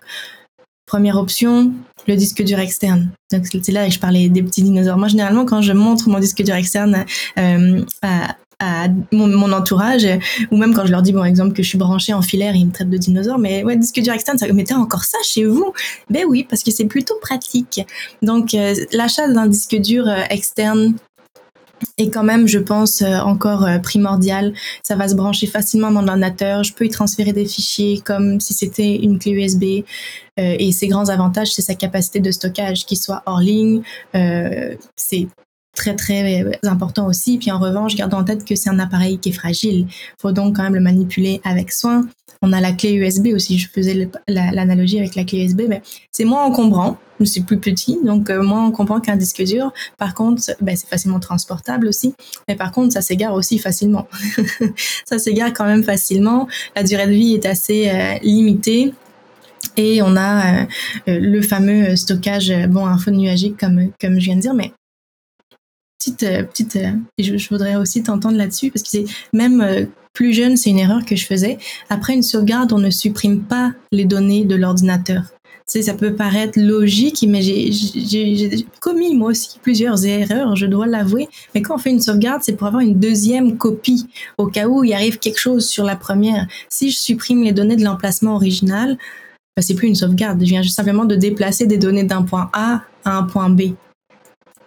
Première 0.86 1.16
option, 1.16 1.72
le 2.06 2.16
disque 2.16 2.42
dur 2.42 2.58
externe. 2.58 3.10
Donc 3.32 3.44
c'est 3.46 3.72
là 3.72 3.86
que 3.86 3.92
je 3.92 3.98
parlais 3.98 4.28
des 4.28 4.42
petits 4.42 4.62
dinosaures. 4.62 4.98
Moi 4.98 5.08
généralement 5.08 5.44
quand 5.44 5.62
je 5.62 5.72
montre 5.72 6.08
mon 6.08 6.20
disque 6.20 6.42
dur 6.42 6.54
externe 6.54 7.04
euh, 7.38 7.82
à, 8.02 8.36
à 8.58 8.88
mon, 9.12 9.52
entourage 9.52 10.06
ou 10.50 10.56
même 10.56 10.74
quand 10.74 10.86
je 10.86 10.90
leur 10.90 11.02
dis 11.02 11.12
bon 11.12 11.24
exemple 11.24 11.54
que 11.54 11.62
je 11.62 11.68
suis 11.68 11.78
branché 11.78 12.14
en 12.14 12.22
filaire 12.22 12.54
ils 12.54 12.66
me 12.66 12.72
traitent 12.72 12.88
de 12.88 12.96
dinosaure 12.96 13.38
mais 13.38 13.64
ouais 13.64 13.76
disque 13.76 14.00
dur 14.00 14.14
externe 14.14 14.38
ça 14.38 14.50
mettez 14.52 14.74
encore 14.74 15.04
ça 15.04 15.18
chez 15.24 15.44
vous? 15.44 15.72
Ben 16.08 16.24
oui 16.26 16.46
parce 16.48 16.62
que 16.62 16.70
c'est 16.70 16.86
plutôt 16.86 17.16
pratique 17.20 17.80
donc 18.22 18.54
euh, 18.54 18.74
l'achat 18.92 19.28
d'un 19.28 19.46
disque 19.46 19.76
dur 19.76 20.08
euh, 20.08 20.22
externe 20.30 20.94
est 21.98 22.10
quand 22.10 22.24
même, 22.24 22.46
je 22.46 22.58
pense, 22.58 23.00
euh, 23.02 23.18
encore 23.18 23.64
euh, 23.64 23.78
primordial. 23.78 24.52
Ça 24.82 24.96
va 24.96 25.08
se 25.08 25.14
brancher 25.14 25.46
facilement 25.46 25.90
dans 25.90 26.02
l'ordinateur. 26.02 26.62
Je 26.62 26.74
peux 26.74 26.84
y 26.84 26.90
transférer 26.90 27.32
des 27.32 27.46
fichiers 27.46 28.00
comme 28.04 28.40
si 28.40 28.52
c'était 28.52 28.96
une 28.96 29.18
clé 29.18 29.32
USB. 29.32 29.64
Euh, 30.38 30.56
et 30.58 30.72
ses 30.72 30.88
grands 30.88 31.08
avantages, 31.08 31.52
c'est 31.54 31.62
sa 31.62 31.74
capacité 31.74 32.20
de 32.20 32.30
stockage 32.30 32.84
qui 32.84 32.96
soit 32.96 33.22
hors 33.26 33.40
ligne. 33.40 33.82
c'est 34.96 35.28
très 35.76 35.94
très 35.94 36.44
important 36.64 37.06
aussi. 37.06 37.38
Puis 37.38 37.52
en 37.52 37.60
revanche, 37.60 37.94
garde 37.94 38.14
en 38.14 38.24
tête 38.24 38.44
que 38.44 38.56
c'est 38.56 38.70
un 38.70 38.80
appareil 38.80 39.18
qui 39.18 39.28
est 39.28 39.32
fragile. 39.32 39.86
Il 39.88 40.20
faut 40.20 40.32
donc 40.32 40.56
quand 40.56 40.64
même 40.64 40.74
le 40.74 40.80
manipuler 40.80 41.40
avec 41.44 41.70
soin. 41.70 42.02
On 42.42 42.52
a 42.52 42.60
la 42.60 42.72
clé 42.72 42.92
USB 42.94 43.28
aussi. 43.34 43.58
Je 43.58 43.68
faisais 43.68 44.08
l'analogie 44.28 44.98
avec 44.98 45.14
la 45.14 45.24
clé 45.24 45.44
USB, 45.44 45.62
mais 45.68 45.82
c'est 46.10 46.24
moins 46.24 46.44
encombrant. 46.44 46.98
C'est 47.24 47.46
plus 47.46 47.58
petit, 47.58 47.98
donc 48.04 48.28
euh, 48.28 48.42
moins 48.42 48.66
encombrant 48.66 49.00
qu'un 49.00 49.16
disque 49.16 49.42
dur. 49.42 49.72
Par 49.96 50.12
contre, 50.12 50.42
ben, 50.60 50.76
c'est 50.76 50.88
facilement 50.88 51.18
transportable 51.18 51.88
aussi. 51.88 52.14
Mais 52.46 52.56
par 52.56 52.72
contre, 52.72 52.92
ça 52.92 53.00
s'égare 53.00 53.32
aussi 53.32 53.58
facilement. 53.58 54.06
ça 55.06 55.18
s'égare 55.18 55.54
quand 55.54 55.64
même 55.64 55.82
facilement. 55.82 56.46
La 56.74 56.82
durée 56.82 57.06
de 57.06 57.12
vie 57.12 57.34
est 57.34 57.46
assez 57.46 57.88
euh, 57.88 58.18
limitée. 58.22 58.92
Et 59.78 60.02
on 60.02 60.14
a 60.16 60.60
euh, 60.60 60.66
le 61.06 61.40
fameux 61.40 61.96
stockage, 61.96 62.52
bon, 62.68 62.86
info 62.86 63.10
nuagique 63.10 63.58
comme, 63.58 63.90
comme 64.00 64.20
je 64.20 64.24
viens 64.26 64.36
de 64.36 64.40
dire, 64.42 64.54
mais 64.54 64.72
petite, 65.98 66.20
petite, 66.20 66.78
je, 67.18 67.36
je 67.36 67.48
voudrais 67.48 67.76
aussi 67.76 68.02
t'entendre 68.02 68.36
là-dessus 68.36 68.70
parce 68.70 68.82
que 68.82 68.88
c'est 68.88 69.04
même 69.32 69.88
plus 70.12 70.32
jeune, 70.32 70.56
c'est 70.56 70.70
une 70.70 70.78
erreur 70.78 71.04
que 71.04 71.16
je 71.16 71.26
faisais. 71.26 71.58
Après 71.90 72.14
une 72.14 72.22
sauvegarde, 72.22 72.72
on 72.72 72.78
ne 72.78 72.90
supprime 72.90 73.42
pas 73.42 73.72
les 73.92 74.04
données 74.04 74.44
de 74.44 74.54
l'ordinateur 74.54 75.24
ça 75.66 75.94
peut 75.94 76.14
paraître 76.14 76.58
logique, 76.60 77.24
mais 77.28 77.42
j'ai 77.42 78.66
commis 78.80 79.14
moi 79.14 79.30
aussi 79.30 79.58
plusieurs 79.60 80.04
erreurs, 80.06 80.54
je 80.54 80.66
dois 80.66 80.86
l'avouer. 80.86 81.28
Mais 81.54 81.62
quand 81.62 81.74
on 81.74 81.78
fait 81.78 81.90
une 81.90 82.00
sauvegarde, 82.00 82.42
c'est 82.42 82.54
pour 82.54 82.68
avoir 82.68 82.82
une 82.82 82.98
deuxième 82.98 83.56
copie 83.56 84.06
au 84.38 84.46
cas 84.46 84.68
où 84.68 84.84
il 84.84 84.92
arrive 84.92 85.18
quelque 85.18 85.40
chose 85.40 85.66
sur 85.66 85.84
la 85.84 85.96
première. 85.96 86.46
Si 86.68 86.90
je 86.90 86.98
supprime 86.98 87.42
les 87.42 87.52
données 87.52 87.76
de 87.76 87.84
l'emplacement 87.84 88.36
original, 88.36 88.96
bah, 89.56 89.62
c'est 89.62 89.74
plus 89.74 89.88
une 89.88 89.94
sauvegarde. 89.96 90.40
Je 90.40 90.50
viens 90.50 90.62
simplement 90.62 91.04
de 91.04 91.16
déplacer 91.16 91.66
des 91.66 91.78
données 91.78 92.04
d'un 92.04 92.22
point 92.22 92.48
A 92.52 92.82
à 93.04 93.18
un 93.18 93.24
point 93.24 93.50
B. 93.50 93.72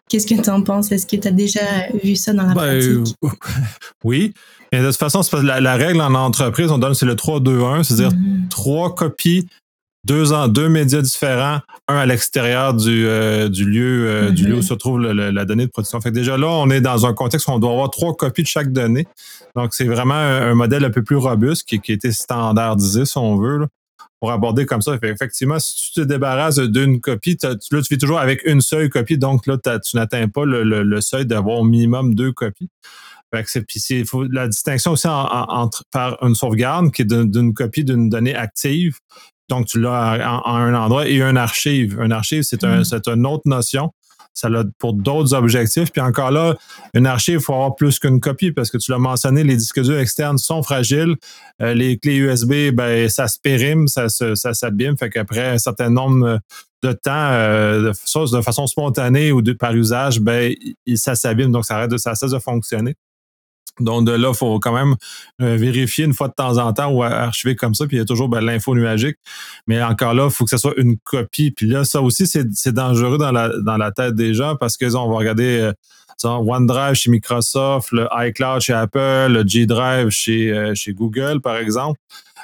Qu'est-ce 0.10 0.26
que 0.26 0.42
tu 0.42 0.50
en 0.50 0.64
penses? 0.64 0.92
Est-ce 0.92 1.06
que 1.06 1.16
tu 1.16 1.28
as 1.28 1.32
déjà 1.32 1.62
vu 2.04 2.16
ça 2.16 2.34
dans 2.34 2.48
la 2.48 2.54
ben, 2.56 2.80
pratique? 2.80 3.16
oui. 4.04 4.34
Et 4.72 4.80
de 4.80 4.88
toute 4.88 4.98
façon, 4.98 5.22
la, 5.44 5.76
règle 5.76 6.02
en 6.02 6.14
entreprise, 6.16 6.72
on 6.72 6.80
donne, 6.80 6.96
c'est 6.96 7.06
le 7.06 7.16
3-2-1, 7.16 7.84
c'est-à-dire 7.84 8.10
mm-hmm. 8.10 8.50
trois 8.50 8.94
copies 8.96 9.48
deux, 10.06 10.34
ans, 10.34 10.48
deux 10.48 10.70
médias 10.70 11.02
différents, 11.02 11.60
un 11.88 11.98
à 11.98 12.06
l'extérieur 12.06 12.74
du, 12.74 13.06
euh, 13.06 13.50
du, 13.50 13.66
lieu, 13.66 14.08
euh, 14.08 14.32
du 14.32 14.48
lieu 14.48 14.56
où 14.56 14.60
mm-hmm. 14.60 14.68
se 14.68 14.74
trouve 14.74 15.00
la 15.02 15.46
donnée 15.46 15.66
de 15.66 15.72
production. 15.72 16.00
Fait 16.02 16.12
déjà 16.12 16.38
là, 16.38 16.48
on 16.48 16.70
est 16.70 16.82
dans 16.82 17.06
un 17.06 17.14
contexte 17.14 17.48
où 17.48 17.52
on 17.52 17.60
doit 17.60 17.72
avoir 17.72 17.92
trois 17.92 18.16
copies 18.16 18.44
de 18.44 18.48
chaque 18.48 18.72
donnée. 18.72 19.08
Donc, 19.56 19.74
c'est 19.74 19.86
vraiment 19.86 20.16
un, 20.16 20.56
modèle 20.56 20.86
un 20.86 20.90
peu 20.90 21.04
plus 21.04 21.18
robuste 21.18 21.68
qui, 21.68 21.80
qui 21.80 21.92
a 21.92 21.96
été 21.96 22.12
standardisé, 22.12 23.06
si 23.06 23.18
on 23.18 23.38
veut, 23.38 23.68
pour 24.20 24.32
aborder 24.32 24.66
comme 24.66 24.82
ça. 24.82 24.98
effectivement, 25.02 25.60
si 25.60 25.92
tu 25.94 26.02
te 26.02 26.06
débarrasses 26.06 26.60
d'une 26.60 27.00
copie, 27.00 27.38
là, 27.42 27.56
tu 27.56 27.84
fais 27.88 27.98
toujours 27.98 28.20
avec 28.20 28.42
une 28.46 28.62
seule 28.62 28.90
copie. 28.90 29.18
Donc, 29.18 29.48
là, 29.48 29.58
tu 29.58 29.96
n'atteins 29.96 30.28
pas 30.28 30.46
le, 30.46 31.02
seuil 31.02 31.26
d'avoir 31.26 31.60
au 31.60 31.64
minimum 31.64 32.16
deux 32.16 32.32
copies. 32.32 32.70
Fait 33.34 33.64
puis 33.64 33.80
c'est 33.80 34.04
la 34.32 34.48
distinction 34.48 34.94
aussi 34.94 35.08
entre 35.08 35.84
faire 35.94 36.18
une 36.24 36.34
sauvegarde 36.34 36.92
qui 36.92 37.04
est 37.04 37.06
d'une 37.06 37.54
copie 37.54 37.84
d'une 37.84 38.10
donnée 38.10 38.36
active 38.36 38.98
donc, 39.50 39.66
tu 39.66 39.82
l'as 39.82 40.42
en, 40.46 40.56
un 40.56 40.74
endroit 40.76 41.08
et 41.08 41.22
un 41.22 41.36
archive. 41.36 42.00
Un 42.00 42.12
archive, 42.12 42.44
c'est 42.44 42.64
un, 42.64 42.82
mm. 42.82 43.02
une 43.08 43.26
autre 43.26 43.44
notion. 43.46 43.92
Ça 44.34 44.50
l'a 44.50 44.64
pour 44.78 44.94
d'autres 44.94 45.34
objectifs. 45.34 45.92
Puis 45.92 46.02
encore 46.02 46.32
là, 46.32 46.56
une 46.94 47.08
archive, 47.08 47.36
il 47.36 47.42
faut 47.42 47.54
avoir 47.54 47.76
plus 47.76 48.00
qu'une 48.00 48.20
copie 48.20 48.52
parce 48.52 48.70
que 48.70 48.78
tu 48.78 48.92
l'as 48.92 48.98
mentionné, 48.98 49.44
les 49.44 49.58
disques 49.58 49.82
durs 49.82 50.00
externes 50.00 50.38
sont 50.38 50.64
fragiles. 50.64 51.16
Euh, 51.62 51.74
les 51.74 51.98
clés 51.98 52.16
USB, 52.16 52.72
ben, 52.74 53.10
ça 53.10 53.28
se 53.28 53.38
périme, 53.40 53.88
ça, 53.88 54.08
ça, 54.10 54.54
s'abîme. 54.54 54.98
Fait 54.98 55.10
qu'après 55.10 55.50
un 55.50 55.58
certain 55.58 55.90
nombre 55.90 56.40
de 56.82 56.92
temps, 56.94 57.12
euh, 57.32 57.92
de, 57.92 58.42
façon 58.42 58.68
spontanée 58.68 59.32
ou 59.32 59.42
par 59.60 59.76
usage, 59.76 60.22
ben, 60.22 60.54
ça 60.96 61.16
s'abîme. 61.16 61.52
Donc, 61.52 61.66
ça 61.66 61.76
arrête 61.76 61.92
de, 61.92 61.98
ça 61.98 62.16
cesse 62.16 62.32
de 62.32 62.40
fonctionner. 62.40 62.96
Donc 63.80 64.06
de 64.06 64.12
là, 64.12 64.30
il 64.30 64.38
faut 64.38 64.60
quand 64.60 64.74
même 64.74 64.96
euh, 65.42 65.56
vérifier 65.56 66.06
une 66.06 66.14
fois 66.14 66.28
de 66.28 66.34
temps 66.34 66.58
en 66.58 66.74
temps 66.74 66.92
ou 66.92 67.04
archiver 67.04 67.56
comme 67.56 67.74
ça. 67.74 67.86
Puis 67.88 67.98
il 67.98 68.00
y 68.00 68.02
a 68.02 68.06
toujours 68.06 68.30
ben, 68.30 68.42
l'info 68.42 68.76
nuagique. 68.76 69.18
Mais 69.68 69.82
encore 69.82 70.14
là, 70.14 70.26
il 70.26 70.32
faut 70.32 70.44
que 70.46 70.52
ce 70.52 70.58
soit 70.58 70.74
une 70.78 70.98
copie. 70.98 71.52
Puis 71.52 71.68
là, 71.68 71.84
ça 71.84 72.02
aussi, 72.02 72.28
c'est 72.28 72.74
dangereux 72.74 73.18
dans 73.18 73.32
la, 73.32 73.50
dans 73.62 73.78
la 73.78 73.92
tête 73.92 74.16
des 74.16 74.34
gens 74.34 74.56
parce 74.56 74.78
que 74.78 74.94
on 74.96 75.10
va 75.10 75.18
regarder 75.18 75.60
euh, 75.60 75.74
OneDrive 76.24 76.96
chez 76.96 77.12
Microsoft, 77.12 77.92
le 77.92 78.08
iCloud 78.12 78.62
chez 78.62 78.74
Apple, 78.74 79.28
le 79.30 79.44
G 79.46 79.66
Drive 79.66 80.10
chez, 80.10 80.52
euh, 80.52 80.74
chez 80.76 80.94
Google, 80.94 81.42
par 81.42 81.58
exemple. 81.58 82.00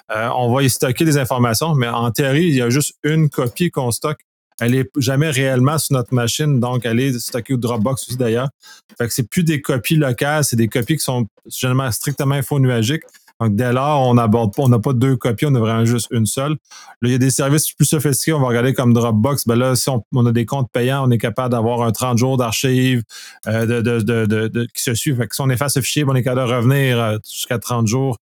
on 0.09 0.53
va 0.53 0.63
y 0.63 0.69
stocker 0.69 1.03
des 1.03 1.17
informations, 1.17 1.75
mais 1.75 1.87
en 1.87 2.11
théorie, 2.11 2.45
il 2.47 2.55
y 2.55 2.61
a 2.61 2.69
juste 2.69 2.93
une 3.03 3.29
copie 3.29 3.71
qu'on 3.71 3.91
stocke 3.91 4.19
elle 4.59 4.75
est 4.75 4.89
jamais 4.97 5.29
réellement 5.29 5.77
sur 5.77 5.95
notre 5.95 6.13
machine, 6.13 6.59
donc 6.59 6.85
elle 6.85 6.99
est 6.99 7.19
stockée 7.19 7.53
au 7.53 7.57
Dropbox 7.57 8.07
aussi 8.07 8.17
d'ailleurs. 8.17 8.49
Fait 8.97 9.07
que 9.07 9.13
c'est 9.13 9.29
plus 9.29 9.43
des 9.43 9.61
copies 9.61 9.97
locales, 9.97 10.43
c'est 10.43 10.55
des 10.55 10.67
copies 10.67 10.97
qui 10.97 11.03
sont 11.03 11.27
généralement 11.47 11.91
strictement 11.91 12.35
infonuagiques. 12.35 13.03
Donc, 13.41 13.55
dès 13.55 13.73
lors, 13.73 14.07
on 14.07 14.13
n'aborde 14.13 14.53
pas, 14.55 14.63
on 14.63 14.69
n'a 14.69 14.79
pas 14.79 14.93
deux 14.93 15.17
copies, 15.17 15.45
on 15.45 15.55
a 15.55 15.59
vraiment 15.59 15.83
juste 15.83 16.07
une 16.11 16.25
seule. 16.25 16.51
Là, 16.51 16.57
il 17.01 17.11
y 17.11 17.15
a 17.15 17.17
des 17.17 17.31
services 17.31 17.73
plus 17.73 17.85
sophistiqués, 17.85 18.31
on 18.31 18.39
va 18.39 18.47
regarder 18.47 18.73
comme 18.73 18.93
Dropbox. 18.93 19.45
Ben 19.45 19.55
là, 19.55 19.75
si 19.75 19.89
on, 19.89 20.25
a 20.25 20.31
des 20.31 20.45
comptes 20.45 20.71
payants, 20.71 21.05
on 21.05 21.11
est 21.11 21.17
capable 21.17 21.51
d'avoir 21.51 21.81
un 21.81 21.91
30 21.91 22.17
jours 22.17 22.37
d'archives 22.37 23.03
euh, 23.47 24.63
qui 24.73 24.83
se 24.83 24.93
suivent. 24.93 25.17
Fait 25.17 25.27
si 25.33 25.41
on 25.41 25.49
efface 25.49 25.75
le 25.75 25.81
fichier, 25.81 26.05
on 26.07 26.15
est 26.15 26.23
capable 26.23 26.47
de 26.47 26.55
revenir 26.55 26.99
euh, 26.99 27.17
jusqu'à 27.29 27.59
30 27.59 27.87
jours 27.87 28.17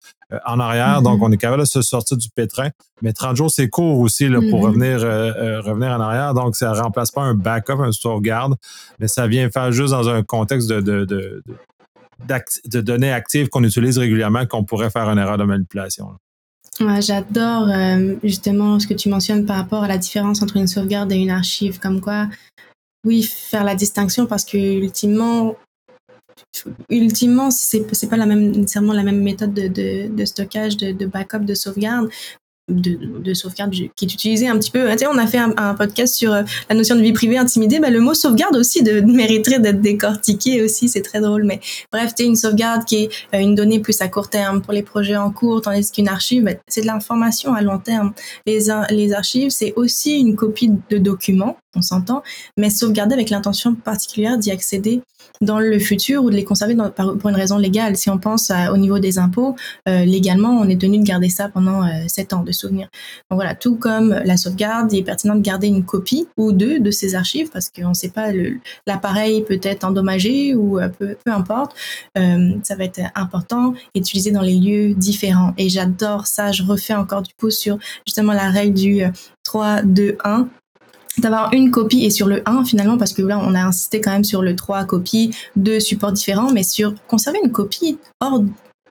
en 0.45 0.59
arrière. 0.59 1.01
Donc, 1.01 1.19
mm-hmm. 1.19 1.25
on 1.25 1.31
est 1.31 1.37
capable 1.37 1.61
de 1.61 1.67
se 1.67 1.81
sortir 1.81 2.17
du 2.17 2.29
pétrin. 2.29 2.69
Mais 3.01 3.13
30 3.13 3.35
jours, 3.35 3.51
c'est 3.51 3.69
court 3.69 3.99
aussi 3.99 4.27
là, 4.27 4.39
pour 4.49 4.61
mm-hmm. 4.61 4.65
revenir, 4.65 4.99
revenir 5.63 5.89
en 5.89 6.01
arrière. 6.01 6.33
Donc, 6.33 6.55
ça 6.55 6.71
ne 6.71 6.79
remplace 6.79 7.11
pas 7.11 7.21
un 7.21 7.33
backup, 7.33 7.79
un 7.79 7.91
sauvegarde, 7.91 8.55
mais 8.99 9.07
ça 9.07 9.27
vient 9.27 9.49
faire 9.49 9.71
juste 9.71 9.91
dans 9.91 10.09
un 10.09 10.23
contexte 10.23 10.69
de, 10.69 10.81
de, 10.81 11.43
de 12.65 12.81
données 12.81 13.11
actives 13.11 13.49
qu'on 13.49 13.63
utilise 13.63 13.97
régulièrement 13.97 14.45
qu'on 14.45 14.63
pourrait 14.63 14.89
faire 14.89 15.09
une 15.09 15.17
erreur 15.17 15.37
de 15.37 15.43
manipulation. 15.43 16.09
J'adore 17.01 17.67
euh, 17.69 18.15
justement 18.23 18.79
ce 18.79 18.87
que 18.87 18.93
tu 18.93 19.09
mentionnes 19.09 19.45
par 19.45 19.57
rapport 19.57 19.83
à 19.83 19.87
la 19.87 19.97
différence 19.97 20.41
entre 20.41 20.57
une 20.57 20.67
sauvegarde 20.67 21.11
et 21.11 21.17
une 21.17 21.29
archive, 21.29 21.79
comme 21.79 21.99
quoi, 21.99 22.27
oui, 23.05 23.23
faire 23.23 23.63
la 23.63 23.75
distinction 23.75 24.25
parce 24.25 24.45
que 24.45 24.57
ultimement, 24.57 25.55
ultimement, 26.89 27.51
c'est 27.51 28.09
pas 28.09 28.17
la 28.17 28.25
même 28.25 28.51
nécessairement 28.51 28.93
la 28.93 29.03
même 29.03 29.21
méthode 29.21 29.53
de, 29.53 30.07
de, 30.07 30.25
stockage, 30.25 30.77
de, 30.77 31.05
backup, 31.05 31.39
de 31.39 31.53
sauvegarde, 31.53 32.09
de, 32.69 33.19
de, 33.19 33.33
sauvegarde 33.33 33.71
qui 33.71 34.05
est 34.05 34.13
utilisé 34.13 34.47
un 34.47 34.57
petit 34.57 34.71
peu. 34.71 34.87
On 35.11 35.17
a 35.17 35.27
fait 35.27 35.37
un, 35.37 35.73
podcast 35.73 36.15
sur 36.15 36.33
euh, 36.33 36.43
la 36.69 36.75
notion 36.75 36.95
de 36.95 37.01
vie 37.01 37.13
privée 37.13 37.37
intimidée. 37.37 37.79
Bah, 37.79 37.89
le 37.89 37.99
mot 37.99 38.13
sauvegarde 38.13 38.55
aussi 38.55 38.83
de, 38.83 39.01
mériterait 39.05 39.59
d'être 39.59 39.81
décortiqué 39.81 40.61
aussi. 40.63 40.89
C'est 40.89 41.01
très 41.01 41.19
drôle. 41.19 41.43
Mais 41.43 41.59
bref, 41.91 42.13
tu 42.15 42.23
une 42.23 42.35
sauvegarde 42.35 42.85
qui 42.85 43.03
est 43.03 43.09
euh, 43.33 43.39
une 43.39 43.55
donnée 43.55 43.79
plus 43.79 44.01
à 44.01 44.07
court 44.07 44.29
terme 44.29 44.61
pour 44.61 44.73
les 44.73 44.83
projets 44.83 45.17
en 45.17 45.31
cours, 45.31 45.61
tandis 45.61 45.91
qu'une 45.91 46.07
archive, 46.07 46.43
bah, 46.43 46.51
c'est 46.67 46.81
de 46.81 46.87
l'information 46.87 47.53
à 47.53 47.61
long 47.61 47.79
terme. 47.79 48.13
Les, 48.45 48.69
archives, 49.13 49.49
c'est 49.49 49.73
aussi 49.75 50.19
une 50.19 50.35
copie 50.35 50.71
de 50.89 50.97
documents, 50.97 51.57
on 51.75 51.81
s'entend, 51.81 52.23
mais 52.57 52.69
sauvegarder 52.69 53.13
avec 53.13 53.29
l'intention 53.29 53.73
particulière 53.73 54.37
d'y 54.37 54.51
accéder 54.51 55.01
dans 55.41 55.59
le 55.59 55.79
futur 55.79 56.23
ou 56.23 56.29
de 56.29 56.35
les 56.35 56.43
conserver 56.43 56.75
pour 56.95 57.29
une 57.29 57.35
raison 57.35 57.57
légale. 57.57 57.95
Si 57.95 58.09
on 58.09 58.17
pense 58.17 58.51
au 58.71 58.77
niveau 58.77 58.99
des 58.99 59.19
impôts, 59.19 59.55
euh, 59.87 60.03
légalement, 60.03 60.59
on 60.59 60.67
est 60.67 60.79
tenu 60.79 60.99
de 60.99 61.03
garder 61.03 61.29
ça 61.29 61.49
pendant 61.49 61.83
euh, 61.83 61.89
sept 62.07 62.33
ans 62.33 62.43
de 62.43 62.51
souvenir. 62.59 62.87
Donc 63.29 63.37
voilà, 63.37 63.55
tout 63.55 63.75
comme 63.75 64.09
la 64.25 64.37
sauvegarde, 64.37 64.91
il 64.93 64.99
est 64.99 65.03
pertinent 65.03 65.35
de 65.35 65.41
garder 65.41 65.67
une 65.67 65.85
copie 65.85 66.27
ou 66.37 66.51
deux 66.51 66.79
de 66.79 66.91
ces 66.91 67.15
archives 67.15 67.49
parce 67.51 67.69
qu'on 67.69 67.89
ne 67.89 67.93
sait 67.93 68.09
pas, 68.09 68.31
l'appareil 68.85 69.43
peut 69.43 69.59
être 69.63 69.83
endommagé 69.83 70.55
ou 70.55 70.79
euh, 70.79 70.89
peu, 70.89 71.15
peu 71.23 71.31
importe. 71.31 71.75
ça 72.15 72.75
va 72.75 72.83
être 72.83 72.99
important 73.15 73.73
et 73.93 73.99
utilisé 73.99 74.31
dans 74.31 74.41
les 74.41 74.55
lieux 74.55 74.93
différents. 74.93 75.53
Et 75.57 75.69
j'adore 75.69 76.27
ça. 76.27 76.51
Je 76.51 76.63
refais 76.63 76.93
encore 76.93 77.21
du 77.21 77.33
coup 77.39 77.49
sur 77.49 77.77
justement 78.05 78.33
la 78.33 78.49
règle 78.49 78.73
du 78.73 79.03
3, 79.43 79.83
2, 79.83 80.17
1 80.23 80.47
d'avoir 81.17 81.53
une 81.53 81.71
copie 81.71 82.05
et 82.05 82.09
sur 82.09 82.27
le 82.27 82.41
1 82.45 82.65
finalement 82.65 82.97
parce 82.97 83.13
que 83.13 83.21
là 83.21 83.39
on 83.41 83.53
a 83.53 83.61
insisté 83.61 83.99
quand 83.99 84.11
même 84.11 84.23
sur 84.23 84.41
le 84.41 84.55
3 84.55 84.85
copies, 84.85 85.35
deux 85.55 85.79
supports 85.79 86.11
différents 86.11 86.51
mais 86.51 86.63
sur 86.63 86.93
conserver 87.07 87.39
une 87.43 87.51
copie 87.51 87.97
hors 88.21 88.41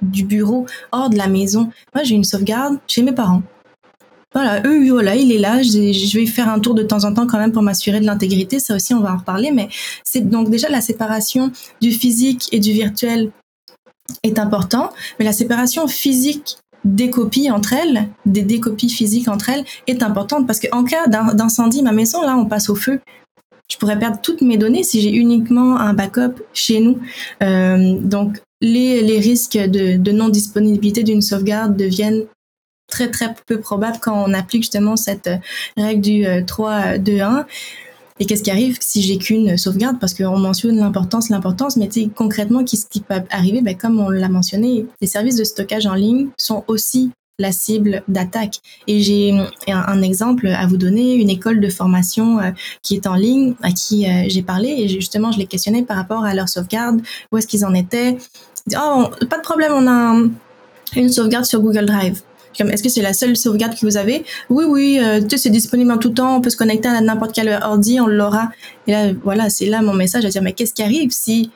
du 0.02 0.24
bureau, 0.24 0.66
hors 0.92 1.10
de 1.10 1.16
la 1.16 1.28
maison. 1.28 1.70
Moi 1.94 2.04
j'ai 2.04 2.14
une 2.14 2.24
sauvegarde 2.24 2.78
chez 2.86 3.02
mes 3.02 3.12
parents. 3.12 3.42
Voilà, 4.34 4.62
eux, 4.66 4.90
voilà, 4.90 5.16
il 5.16 5.32
est 5.32 5.38
là. 5.38 5.62
Je 5.62 6.18
vais 6.18 6.26
faire 6.26 6.48
un 6.48 6.58
tour 6.60 6.74
de 6.74 6.82
temps 6.82 7.04
en 7.04 7.14
temps 7.14 7.26
quand 7.26 7.38
même 7.38 7.52
pour 7.52 7.62
m'assurer 7.62 8.00
de 8.00 8.06
l'intégrité. 8.06 8.60
Ça 8.60 8.74
aussi, 8.74 8.92
on 8.92 9.00
va 9.00 9.14
en 9.14 9.16
reparler. 9.16 9.52
Mais 9.52 9.68
c'est 10.04 10.28
donc 10.28 10.50
déjà 10.50 10.68
la 10.68 10.82
séparation 10.82 11.50
du 11.80 11.92
physique 11.92 12.48
et 12.52 12.60
du 12.60 12.72
virtuel 12.72 13.30
est 14.22 14.38
important. 14.38 14.90
Mais 15.18 15.24
la 15.24 15.32
séparation 15.32 15.88
physique 15.88 16.58
des 16.84 17.10
copies 17.10 17.50
entre 17.50 17.72
elles, 17.72 18.08
des 18.26 18.42
décopies 18.42 18.90
physiques 18.90 19.28
entre 19.28 19.48
elles, 19.48 19.64
est 19.86 20.02
importante 20.02 20.46
parce 20.46 20.60
qu'en 20.60 20.84
cas 20.84 21.06
d'incendie, 21.06 21.82
ma 21.82 21.92
maison, 21.92 22.22
là, 22.22 22.36
on 22.36 22.44
passe 22.44 22.68
au 22.68 22.74
feu. 22.74 23.00
Je 23.70 23.76
pourrais 23.76 23.98
perdre 23.98 24.20
toutes 24.22 24.42
mes 24.42 24.56
données 24.56 24.82
si 24.82 25.00
j'ai 25.00 25.10
uniquement 25.10 25.78
un 25.78 25.94
backup 25.94 26.42
chez 26.52 26.80
nous. 26.80 26.98
Euh, 27.42 27.98
donc, 27.98 28.40
les, 28.60 29.18
risques 29.18 29.58
de 29.58 30.12
non-disponibilité 30.12 31.02
d'une 31.02 31.22
sauvegarde 31.22 31.76
deviennent 31.76 32.24
très, 32.88 33.10
très 33.10 33.34
peu 33.46 33.60
probables 33.60 33.98
quand 34.00 34.24
on 34.26 34.34
applique 34.34 34.62
justement 34.62 34.96
cette 34.96 35.30
règle 35.76 36.00
du 36.00 36.24
3-2-1. 36.24 37.40
Euh, 37.40 37.42
et 38.20 38.26
qu'est-ce 38.26 38.42
qui 38.42 38.50
arrive 38.50 38.78
si 38.80 39.00
j'ai 39.02 39.16
qu'une 39.16 39.56
sauvegarde? 39.56 39.98
Parce 40.00 40.12
qu'on 40.12 40.38
mentionne 40.38 40.76
l'importance, 40.76 41.28
l'importance, 41.28 41.76
mais 41.76 41.88
concrètement, 42.16 42.64
qu'est-ce 42.64 42.86
qui 42.86 43.00
peut 43.00 43.22
arriver? 43.30 43.60
Ben, 43.60 43.76
Comme 43.76 44.00
on 44.00 44.10
l'a 44.10 44.28
mentionné, 44.28 44.86
les 45.00 45.06
services 45.06 45.36
de 45.36 45.44
stockage 45.44 45.86
en 45.86 45.94
ligne 45.94 46.28
sont 46.36 46.64
aussi 46.66 47.12
la 47.38 47.52
cible 47.52 48.02
d'attaque. 48.08 48.56
Et 48.88 49.00
j'ai 49.00 49.32
un, 49.68 50.02
exemple 50.02 50.48
à 50.48 50.66
vous 50.66 50.76
donner, 50.76 51.14
une 51.14 51.30
école 51.30 51.60
de 51.60 51.68
formation 51.68 52.40
euh, 52.40 52.50
qui 52.82 52.96
est 52.96 53.06
en 53.06 53.14
ligne, 53.14 53.54
à 53.62 53.70
qui 53.70 54.06
euh, 54.06 54.24
j'ai 54.26 54.42
parlé, 54.42 54.68
et 54.70 54.88
justement, 54.88 55.30
je 55.30 55.38
les 55.38 55.46
questionnais 55.46 55.84
par 55.84 55.96
rapport 55.96 56.24
à 56.24 56.34
leur 56.34 56.48
sauvegarde, 56.48 57.00
où 57.30 57.38
est-ce 57.38 57.46
qu'ils 57.46 57.64
en 57.64 57.74
étaient? 57.74 58.18
oh, 58.76 59.06
pas 59.30 59.38
de 59.38 59.42
problème, 59.42 59.72
on 59.72 59.86
a 59.86 60.20
une 60.96 61.08
sauvegarde 61.10 61.44
sur 61.44 61.60
Google 61.60 61.86
Drive. 61.86 62.22
Est-ce 62.58 62.82
que 62.82 62.88
c'est 62.88 63.02
la 63.02 63.12
seule 63.12 63.36
sauvegarde 63.36 63.74
que 63.74 63.86
vous 63.86 63.96
avez? 63.96 64.24
Oui, 64.50 64.64
oui, 64.66 64.98
euh, 65.00 65.20
c'est 65.36 65.50
disponible 65.50 65.92
en 65.92 65.98
tout 65.98 66.10
temps, 66.10 66.36
on 66.36 66.40
peut 66.40 66.50
se 66.50 66.56
connecter 66.56 66.88
à 66.88 67.00
n'importe 67.00 67.32
quel 67.32 67.48
ordi, 67.62 68.00
on 68.00 68.06
l'aura. 68.06 68.50
Et 68.86 68.92
là, 68.92 69.12
voilà, 69.22 69.50
c'est 69.50 69.66
là 69.66 69.82
mon 69.82 69.94
message 69.94 70.24
à 70.24 70.28
dire, 70.28 70.42
mais 70.42 70.52
qu'est-ce 70.52 70.74
qui 70.74 70.82
arrive 70.82 71.10
si 71.10 71.50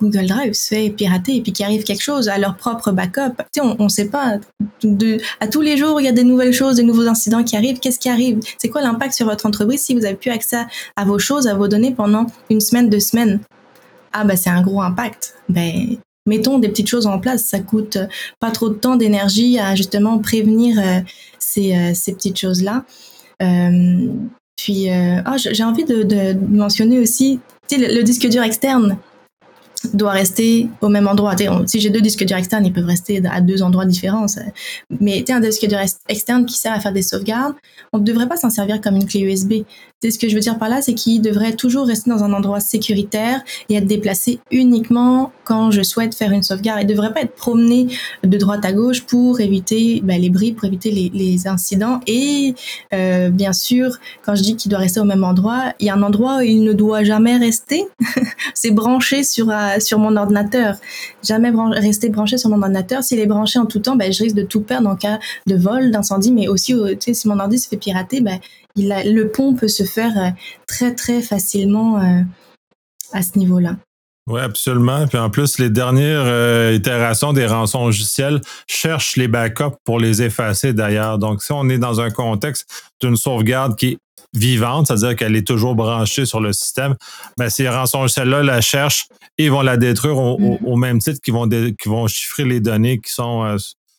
Google 0.00 0.26
Drive 0.26 0.52
se 0.52 0.68
fait 0.68 0.90
pirater 0.90 1.36
et 1.36 1.40
puis 1.40 1.52
qu'il 1.52 1.64
arrive 1.64 1.82
quelque 1.82 2.02
chose 2.02 2.28
à 2.28 2.38
leur 2.38 2.56
propre 2.56 2.92
backup? 2.92 3.36
Tu 3.52 3.60
sais, 3.60 3.60
on 3.60 3.84
ne 3.84 3.88
sait 3.88 4.08
pas. 4.08 4.38
De, 4.82 5.18
à 5.40 5.48
tous 5.48 5.60
les 5.60 5.76
jours, 5.76 6.00
il 6.00 6.04
y 6.04 6.08
a 6.08 6.12
des 6.12 6.24
nouvelles 6.24 6.52
choses, 6.52 6.76
des 6.76 6.84
nouveaux 6.84 7.08
incidents 7.08 7.42
qui 7.42 7.56
arrivent. 7.56 7.80
Qu'est-ce 7.80 7.98
qui 7.98 8.08
arrive? 8.08 8.38
C'est 8.58 8.68
quoi 8.68 8.82
l'impact 8.82 9.14
sur 9.14 9.26
votre 9.26 9.46
entreprise 9.46 9.80
si 9.80 9.94
vous 9.94 10.04
avez 10.04 10.14
plus 10.14 10.30
accès 10.30 10.64
à 10.94 11.04
vos 11.04 11.18
choses, 11.18 11.48
à 11.48 11.54
vos 11.54 11.68
données 11.68 11.94
pendant 11.94 12.26
une 12.48 12.60
semaine, 12.60 12.88
deux 12.88 13.00
semaines? 13.00 13.40
Ah 14.12 14.24
bah 14.24 14.36
c'est 14.36 14.50
un 14.50 14.62
gros 14.62 14.82
impact. 14.82 15.34
Ben 15.48 15.96
mettons 16.28 16.58
des 16.58 16.68
petites 16.68 16.88
choses 16.88 17.06
en 17.06 17.18
place. 17.18 17.44
Ça 17.44 17.58
coûte 17.58 17.98
pas 18.38 18.50
trop 18.50 18.68
de 18.68 18.74
temps, 18.74 18.96
d'énergie 18.96 19.58
à 19.58 19.74
justement 19.74 20.18
prévenir 20.18 20.78
euh, 20.78 21.00
ces, 21.38 21.74
euh, 21.74 21.94
ces, 21.94 22.12
petites 22.12 22.38
choses 22.38 22.62
là. 22.62 22.84
Euh, 23.42 24.08
puis, 24.56 24.90
ah, 24.90 25.36
j'ai 25.36 25.62
envie 25.62 25.84
de, 25.84 26.34
mentionner 26.50 26.98
aussi 26.98 27.38
le, 27.70 27.94
le 27.94 28.02
disque 28.02 28.28
dur 28.28 28.42
externe 28.42 28.98
doit 29.94 30.12
rester 30.12 30.68
au 30.80 30.88
même 30.88 31.06
endroit. 31.06 31.34
si 31.66 31.80
j'ai 31.80 31.90
deux 31.90 32.00
disques 32.00 32.24
durs 32.24 32.36
externes, 32.36 32.66
ils 32.66 32.72
peuvent 32.72 32.84
rester 32.86 33.22
à 33.30 33.40
deux 33.40 33.62
endroits 33.62 33.84
différents. 33.84 34.26
Mais 35.00 35.24
un 35.30 35.40
disque 35.40 35.66
dur 35.66 35.78
externe 36.08 36.46
qui 36.46 36.56
sert 36.56 36.72
à 36.72 36.80
faire 36.80 36.92
des 36.92 37.02
sauvegardes, 37.02 37.54
on 37.92 37.98
ne 37.98 38.04
devrait 38.04 38.28
pas 38.28 38.36
s'en 38.36 38.50
servir 38.50 38.80
comme 38.80 38.96
une 38.96 39.06
clé 39.06 39.20
USB. 39.20 39.64
Ce 40.02 40.16
que 40.16 40.28
je 40.28 40.34
veux 40.34 40.40
dire 40.40 40.58
par 40.58 40.68
là, 40.68 40.80
c'est 40.80 40.94
qu'il 40.94 41.20
devrait 41.20 41.54
toujours 41.54 41.86
rester 41.86 42.08
dans 42.08 42.22
un 42.22 42.32
endroit 42.32 42.60
sécuritaire 42.60 43.42
et 43.68 43.74
être 43.74 43.86
déplacé 43.86 44.38
uniquement 44.52 45.32
quand 45.42 45.72
je 45.72 45.82
souhaite 45.82 46.14
faire 46.14 46.30
une 46.30 46.44
sauvegarde. 46.44 46.80
Il 46.82 46.86
ne 46.86 46.92
devrait 46.92 47.12
pas 47.12 47.22
être 47.22 47.34
promené 47.34 47.88
de 48.22 48.38
droite 48.38 48.64
à 48.64 48.72
gauche 48.72 49.02
pour 49.02 49.40
éviter 49.40 50.00
ben, 50.04 50.20
les 50.20 50.30
bris, 50.30 50.52
pour 50.52 50.66
éviter 50.66 50.92
les, 50.92 51.48
incidents. 51.48 52.00
Et 52.06 52.54
euh, 52.92 53.30
bien 53.30 53.52
sûr, 53.52 53.98
quand 54.22 54.34
je 54.34 54.42
dis 54.42 54.56
qu'il 54.56 54.70
doit 54.70 54.78
rester 54.78 55.00
au 55.00 55.04
même 55.04 55.24
endroit, 55.24 55.72
il 55.80 55.86
y 55.86 55.90
a 55.90 55.94
un 55.94 56.02
endroit 56.02 56.38
où 56.38 56.40
il 56.42 56.62
ne 56.62 56.72
doit 56.72 57.02
jamais 57.02 57.36
rester. 57.36 57.84
c'est 58.54 58.70
branché 58.70 59.24
sur 59.24 59.50
euh, 59.50 59.80
sur 59.80 59.98
mon 59.98 60.16
ordinateur. 60.16 60.76
Jamais 61.24 61.52
rester 61.72 62.08
branché 62.08 62.38
sur 62.38 62.50
mon 62.50 62.60
ordinateur. 62.60 63.02
S'il 63.02 63.18
est 63.18 63.26
branché 63.26 63.58
en 63.58 63.66
tout 63.66 63.80
temps, 63.80 63.96
ben, 63.96 64.12
je 64.12 64.22
risque 64.22 64.36
de 64.36 64.42
tout 64.42 64.60
perdre 64.60 64.88
en 64.88 64.96
cas 64.96 65.18
de 65.46 65.56
vol, 65.56 65.90
d'incendie, 65.90 66.32
mais 66.32 66.48
aussi, 66.48 66.74
euh, 66.74 66.94
si 67.00 67.28
mon 67.28 67.38
ordi 67.38 67.58
se 67.58 67.68
fait 67.68 67.76
pirater, 67.76 68.20
ben, 68.20 68.38
il 68.76 68.88
le 68.88 69.30
pont 69.30 69.54
peut 69.54 69.68
se 69.68 69.84
faire 69.84 70.16
euh, 70.16 70.30
très, 70.66 70.94
très 70.94 71.22
facilement 71.22 72.00
euh, 72.00 72.22
à 73.12 73.22
ce 73.22 73.38
niveau-là. 73.38 73.76
Oui, 74.28 74.40
absolument. 74.40 75.06
Puis 75.06 75.16
en 75.16 75.30
plus, 75.30 75.58
les 75.58 75.70
dernières 75.70 76.74
itérations 76.74 77.32
des 77.32 77.46
rançons 77.46 77.86
logiciels 77.86 78.42
cherchent 78.66 79.16
les 79.16 79.26
backups 79.26 79.76
pour 79.84 79.98
les 79.98 80.20
effacer 80.20 80.74
d'ailleurs. 80.74 81.18
Donc, 81.18 81.42
si 81.42 81.50
on 81.52 81.66
est 81.70 81.78
dans 81.78 82.02
un 82.02 82.10
contexte 82.10 82.68
d'une 83.00 83.16
sauvegarde 83.16 83.74
qui 83.76 83.86
est 83.86 83.98
vivante, 84.34 84.86
c'est-à-dire 84.86 85.16
qu'elle 85.16 85.36
est 85.36 85.46
toujours 85.46 85.74
branchée 85.74 86.26
sur 86.26 86.40
le 86.40 86.52
système, 86.52 86.94
ben, 87.38 87.48
ces 87.48 87.68
rançongiciels-là 87.68 88.42
la 88.42 88.60
cherchent 88.60 89.06
et 89.38 89.48
vont 89.48 89.62
la 89.62 89.76
détruire 89.76 90.18
au, 90.18 90.38
mm. 90.38 90.80
même 90.80 90.98
titre 90.98 91.20
qu'ils 91.22 91.34
vont, 91.34 91.48
vont 91.86 92.06
chiffrer 92.06 92.44
les 92.44 92.60
données 92.60 92.98
qui 92.98 93.12
sont 93.12 93.44
euh, 93.44 93.56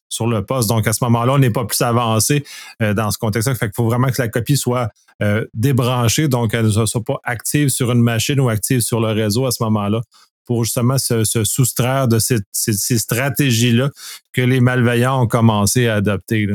sur 0.09 0.27
le 0.27 0.43
poste. 0.43 0.67
Donc, 0.69 0.87
à 0.87 0.93
ce 0.93 1.03
moment-là, 1.05 1.33
on 1.33 1.37
n'est 1.37 1.49
pas 1.49 1.65
plus 1.65 1.81
avancé 1.81 2.43
euh, 2.81 2.93
dans 2.93 3.11
ce 3.11 3.17
contexte-là. 3.17 3.55
Fait 3.55 3.67
qu'il 3.67 3.75
faut 3.75 3.85
vraiment 3.85 4.07
que 4.07 4.21
la 4.21 4.27
copie 4.27 4.57
soit 4.57 4.89
euh, 5.21 5.45
débranchée, 5.53 6.27
donc 6.27 6.53
elle 6.53 6.65
ne 6.65 6.85
soit 6.85 7.03
pas 7.03 7.19
active 7.23 7.69
sur 7.69 7.91
une 7.91 8.01
machine 8.01 8.39
ou 8.39 8.49
active 8.49 8.81
sur 8.81 8.99
le 8.99 9.11
réseau 9.11 9.45
à 9.45 9.51
ce 9.51 9.63
moment-là 9.63 10.01
pour 10.45 10.63
justement 10.63 10.97
se, 10.97 11.23
soustraire 11.43 12.07
de 12.07 12.17
ces, 12.17 12.37
ces 12.51 12.97
stratégies-là 12.97 13.91
que 14.33 14.41
les 14.41 14.61
malveillants 14.61 15.21
ont 15.21 15.27
commencé 15.27 15.87
à 15.87 15.95
adopter. 15.95 16.47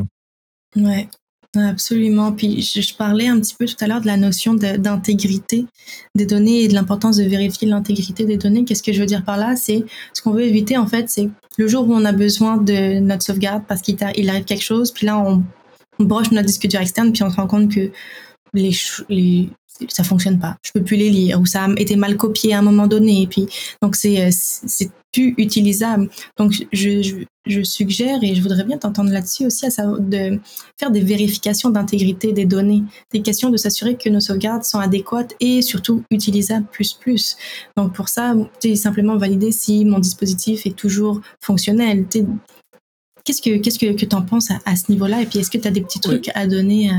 Oui. 0.75 1.09
Absolument. 1.57 2.33
Puis 2.33 2.63
je, 2.63 2.95
parlais 2.95 3.29
un 3.29 3.39
petit 3.39 3.55
peu 3.55 3.67
tout 3.67 3.77
à 3.81 3.87
l'heure 3.87 4.01
de 4.01 4.07
la 4.07 4.17
notion 4.17 4.55
d'intégrité 4.55 5.67
des 6.15 6.27
données 6.27 6.63
et 6.63 6.69
de 6.69 6.75
l'importance 6.75 7.17
de 7.17 7.25
vérifier 7.25 7.69
l'intégrité 7.69 8.25
des 8.25 8.37
données. 8.37 8.65
Qu'est-ce 8.65 8.83
que 8.83 8.93
je 8.93 9.01
veux 9.01 9.07
dire 9.07 9.25
par 9.25 9.37
là? 9.37 9.55
C'est 9.57 9.85
ce 10.13 10.23
qu'on 10.23 10.33
veut 10.33 10.43
éviter 10.43 10.77
en 10.77 10.87
fait, 10.87 11.09
c'est 11.09 11.29
le 11.57 11.69
jour 11.69 11.89
où 11.89 11.95
on 11.95 12.05
a 12.05 12.13
besoin 12.13 12.57
de 12.57 12.99
notre 12.99 13.23
sauvegarde 13.23 13.63
parce 13.69 13.83
qu'il 13.83 13.97
arrive 14.03 14.45
quelque 14.45 14.65
chose, 14.65 14.91
puis 14.91 15.07
là 15.07 15.19
on, 15.19 15.45
on, 15.99 16.05
broche 16.05 16.31
notre 16.33 16.47
disque 16.47 16.67
dur 16.67 16.81
externe, 16.81 17.13
puis 17.13 17.23
on 17.23 17.31
se 17.31 17.37
rend 17.37 17.47
compte 17.47 17.73
que 17.73 17.91
les, 18.53 18.73
les 19.09 19.49
ça 19.89 20.05
fonctionne 20.05 20.39
pas, 20.39 20.57
je 20.65 20.71
peux 20.73 20.83
plus 20.83 20.97
les 20.97 21.11
lire 21.11 21.41
ou 21.41 21.47
ça 21.47 21.65
a 21.65 21.69
été 21.77 21.97
mal 21.97 22.17
copié 22.17 22.55
à 22.55 22.61
un 22.61 22.63
moment 22.63 22.87
donné. 22.87 23.23
Et 23.23 23.27
puis 23.27 23.47
donc 23.83 23.97
c'est 23.97 24.31
c'est 24.31 24.91
plus 25.15 25.35
utilisable. 25.39 26.11
Donc 26.37 26.53
je, 26.73 27.25
je 27.47 27.63
suggère, 27.63 28.23
et 28.23 28.35
je 28.35 28.43
voudrais 28.43 28.65
bien 28.65 28.79
t'entendre 28.79 29.11
là-dessus 29.11 29.47
aussi, 29.47 29.67
à 29.67 29.71
savoir 29.71 30.01
de 30.01 30.41
faire 30.79 30.91
des 30.91 31.01
vérifications 31.01 31.71
d'intégrité 31.71 32.33
des 32.33 32.47
données, 32.47 32.83
des 33.13 33.23
questions 33.23 33.51
de 33.51 33.57
s'assurer 33.57 33.97
que 33.97 34.09
nos 34.09 34.21
sauvegardes 34.21 34.65
sont 34.65 34.79
adéquates 34.79 35.35
et 35.41 35.63
surtout 35.63 36.03
utilisables 36.11 36.67
plus 36.71 36.93
plus. 36.95 37.37
Donc 37.77 37.95
pour 37.95 38.09
ça, 38.09 38.35
tu 38.61 38.75
simplement 38.77 39.17
valider 39.17 39.53
si 39.53 39.85
mon 39.85 39.99
dispositif 39.99 40.67
est 40.67 40.77
toujours 40.77 41.21
fonctionnel. 41.41 42.07
Qu'est-ce 43.25 43.41
que 43.41 43.57
qu'est-ce 43.59 43.79
que, 43.79 43.93
que 43.93 44.05
tu 44.05 44.17
en 44.17 44.23
penses 44.23 44.51
à, 44.51 44.77
ce 44.77 44.91
niveau-là? 44.91 45.23
Et 45.23 45.27
puis 45.27 45.39
est-ce 45.39 45.51
que 45.51 45.59
tu 45.59 45.69
as 45.69 45.71
des 45.71 45.81
petits 45.81 46.01
trucs 46.01 46.31
à 46.35 46.47
donner 46.47 46.91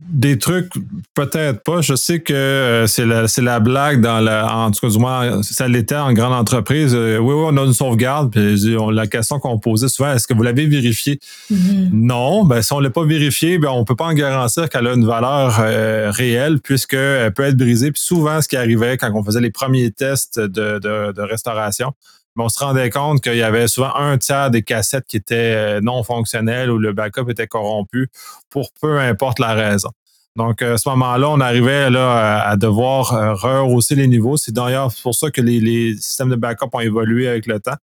des 0.00 0.38
trucs, 0.38 0.72
peut-être 1.14 1.62
pas. 1.62 1.80
Je 1.80 1.94
sais 1.94 2.20
que 2.20 2.32
euh, 2.32 2.86
c'est 2.86 3.04
la, 3.04 3.26
la, 3.38 3.60
blague 3.60 4.00
dans 4.00 4.20
la, 4.20 4.54
en 4.54 4.70
tout 4.70 4.80
cas, 4.80 4.88
du 4.88 4.98
moins, 4.98 5.42
ça 5.42 5.68
l'était 5.68 5.96
en 5.96 6.12
grande 6.12 6.34
entreprise. 6.34 6.94
Euh, 6.94 7.18
oui, 7.18 7.34
oui, 7.34 7.44
on 7.46 7.56
a 7.56 7.64
une 7.64 7.72
sauvegarde. 7.72 8.30
Puis 8.32 8.76
la 8.92 9.06
question 9.06 9.38
qu'on 9.38 9.58
posait 9.58 9.88
souvent, 9.88 10.12
est-ce 10.12 10.26
que 10.26 10.34
vous 10.34 10.42
l'avez 10.42 10.66
vérifié? 10.66 11.18
Mm-hmm. 11.52 11.90
Non. 11.92 12.44
Ben, 12.44 12.62
si 12.62 12.72
on 12.72 12.80
l'a 12.80 12.90
pas 12.90 13.04
vérifié, 13.04 13.58
ben, 13.58 13.70
on 13.70 13.84
peut 13.84 13.96
pas 13.96 14.06
en 14.06 14.14
garantir 14.14 14.68
qu'elle 14.68 14.86
a 14.86 14.94
une 14.94 15.06
valeur 15.06 15.58
euh, 15.60 16.10
réelle 16.10 16.60
puisqu'elle 16.60 17.32
peut 17.32 17.44
être 17.44 17.56
brisée. 17.56 17.92
Puis 17.92 18.02
souvent, 18.02 18.40
ce 18.40 18.48
qui 18.48 18.56
arrivait 18.56 18.96
quand 18.96 19.10
on 19.14 19.24
faisait 19.24 19.40
les 19.40 19.50
premiers 19.50 19.90
tests 19.90 20.38
de, 20.38 20.78
de, 20.78 21.12
de 21.12 21.22
restauration, 21.22 21.92
on 22.38 22.48
se 22.48 22.58
rendait 22.58 22.90
compte 22.90 23.20
qu'il 23.20 23.36
y 23.36 23.42
avait 23.42 23.68
souvent 23.68 23.94
un 23.94 24.18
tiers 24.18 24.50
des 24.50 24.62
cassettes 24.62 25.04
qui 25.06 25.16
étaient 25.16 25.54
euh, 25.54 25.80
non 25.80 26.02
fonctionnelles 26.02 26.70
ou 26.70 26.78
le 26.78 26.92
backup 26.92 27.28
était 27.28 27.46
corrompu 27.46 28.08
pour 28.50 28.70
peu 28.80 28.98
importe 28.98 29.38
la 29.38 29.54
raison. 29.54 29.90
Donc, 30.36 30.62
à 30.62 30.78
ce 30.78 30.88
moment-là, 30.90 31.30
on 31.30 31.40
arrivait 31.40 31.90
là, 31.90 32.42
à 32.42 32.56
devoir 32.56 33.12
euh, 33.12 33.34
rehausser 33.34 33.96
les 33.96 34.06
niveaux. 34.06 34.36
C'est 34.36 34.52
d'ailleurs 34.52 34.92
pour 35.02 35.14
ça 35.14 35.30
que 35.30 35.40
les, 35.40 35.96
systèmes 35.96 36.30
de 36.30 36.36
backup 36.36 36.68
ont 36.72 36.80
évolué 36.80 37.26
avec 37.26 37.46
le 37.46 37.58
temps. 37.58 37.76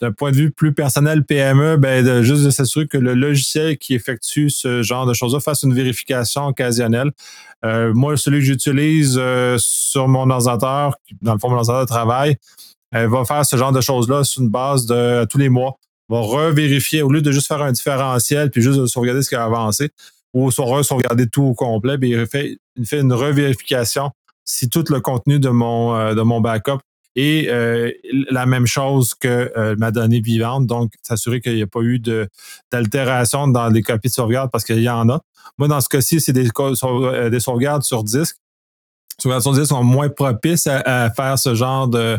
D'un 0.00 0.12
point 0.12 0.30
de 0.30 0.36
vue 0.36 0.50
plus 0.50 0.72
personnel 0.72 1.26
PME, 1.26 1.76
ben, 1.76 2.22
juste 2.22 2.42
de 2.42 2.48
s'assurer 2.48 2.86
que 2.86 2.96
le 2.96 3.12
logiciel 3.12 3.76
qui 3.76 3.92
effectue 3.92 4.48
ce 4.48 4.82
genre 4.82 5.04
de 5.04 5.12
choses-là 5.12 5.40
fasse 5.40 5.62
une 5.62 5.74
vérification 5.74 6.46
occasionnelle. 6.46 7.10
Euh, 7.66 7.92
moi, 7.92 8.16
celui 8.16 8.38
que 8.38 8.46
j'utilise 8.46 9.20
sur 9.58 10.08
mon 10.08 10.30
ordinateur, 10.30 10.96
dans 11.20 11.34
le 11.34 11.38
fond, 11.38 11.50
mon 11.50 11.56
ordinateur 11.56 11.82
de 11.82 11.86
travail, 11.86 12.38
va 12.92 13.24
faire 13.24 13.44
ce 13.46 13.56
genre 13.56 13.72
de 13.72 13.80
choses-là 13.80 14.24
sur 14.24 14.42
une 14.42 14.48
base 14.48 14.86
de 14.86 15.24
tous 15.26 15.38
les 15.38 15.48
mois. 15.48 15.76
Elle 16.08 16.16
va 16.16 16.22
revérifier, 16.22 17.02
au 17.02 17.10
lieu 17.10 17.22
de 17.22 17.30
juste 17.30 17.46
faire 17.46 17.62
un 17.62 17.72
différentiel 17.72 18.50
puis 18.50 18.62
juste 18.62 18.78
de 18.78 18.86
sauvegarder 18.86 19.22
ce 19.22 19.28
qui 19.28 19.36
a 19.36 19.44
avancé, 19.44 19.90
ou 20.32 20.50
sauvegarder 20.50 21.28
tout 21.28 21.42
au 21.42 21.54
complet, 21.54 21.98
bien, 21.98 22.20
il, 22.20 22.26
fait, 22.26 22.58
fait 22.84 23.00
une 23.00 23.12
revérification 23.12 24.10
si 24.44 24.68
tout 24.68 24.84
le 24.88 25.00
contenu 25.00 25.38
de 25.38 25.48
mon, 25.48 25.94
euh, 25.94 26.14
de 26.14 26.22
mon 26.22 26.40
backup 26.40 26.78
est 27.16 27.48
euh, 27.48 27.90
la 28.30 28.46
même 28.46 28.66
chose 28.66 29.14
que 29.14 29.52
euh, 29.56 29.74
ma 29.78 29.90
donnée 29.90 30.20
vivante. 30.20 30.66
Donc, 30.66 30.92
s'assurer 31.02 31.40
qu'il 31.40 31.54
n'y 31.54 31.62
a 31.62 31.66
pas 31.66 31.80
eu 31.82 32.00
d'altération 32.70 33.48
dans 33.48 33.68
les 33.68 33.82
copies 33.82 34.08
de 34.08 34.12
sauvegarde 34.12 34.50
parce 34.50 34.64
qu'il 34.64 34.80
y 34.80 34.88
en 34.88 35.08
a. 35.08 35.20
Moi, 35.58 35.68
dans 35.68 35.80
ce 35.80 35.88
cas-ci, 35.88 36.20
c'est 36.20 36.32
des, 36.32 36.48
des 37.30 37.40
sauvegardes 37.40 37.82
sur 37.82 38.04
disque 38.04 38.36
sur 39.20 39.66
sont 39.66 39.84
moins 39.84 40.08
propices 40.08 40.66
à, 40.66 41.10
faire 41.10 41.38
ce 41.38 41.54
genre 41.54 41.88
de, 41.88 42.18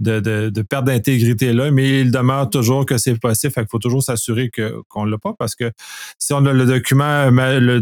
de, 0.00 0.20
de, 0.20 0.62
perte 0.62 0.84
d'intégrité-là, 0.84 1.70
mais 1.70 2.00
il 2.00 2.10
demeure 2.10 2.50
toujours 2.50 2.86
que 2.86 2.98
c'est 2.98 3.18
possible. 3.18 3.52
Il 3.56 3.66
faut 3.70 3.78
toujours 3.78 4.02
s'assurer 4.02 4.50
qu'on 4.88 5.06
ne 5.06 5.10
l'a 5.10 5.18
pas 5.18 5.34
parce 5.38 5.54
que 5.54 5.70
si 6.18 6.32
on 6.32 6.44
a 6.46 6.52
le 6.52 6.66
document, 6.66 7.30
le 7.30 7.80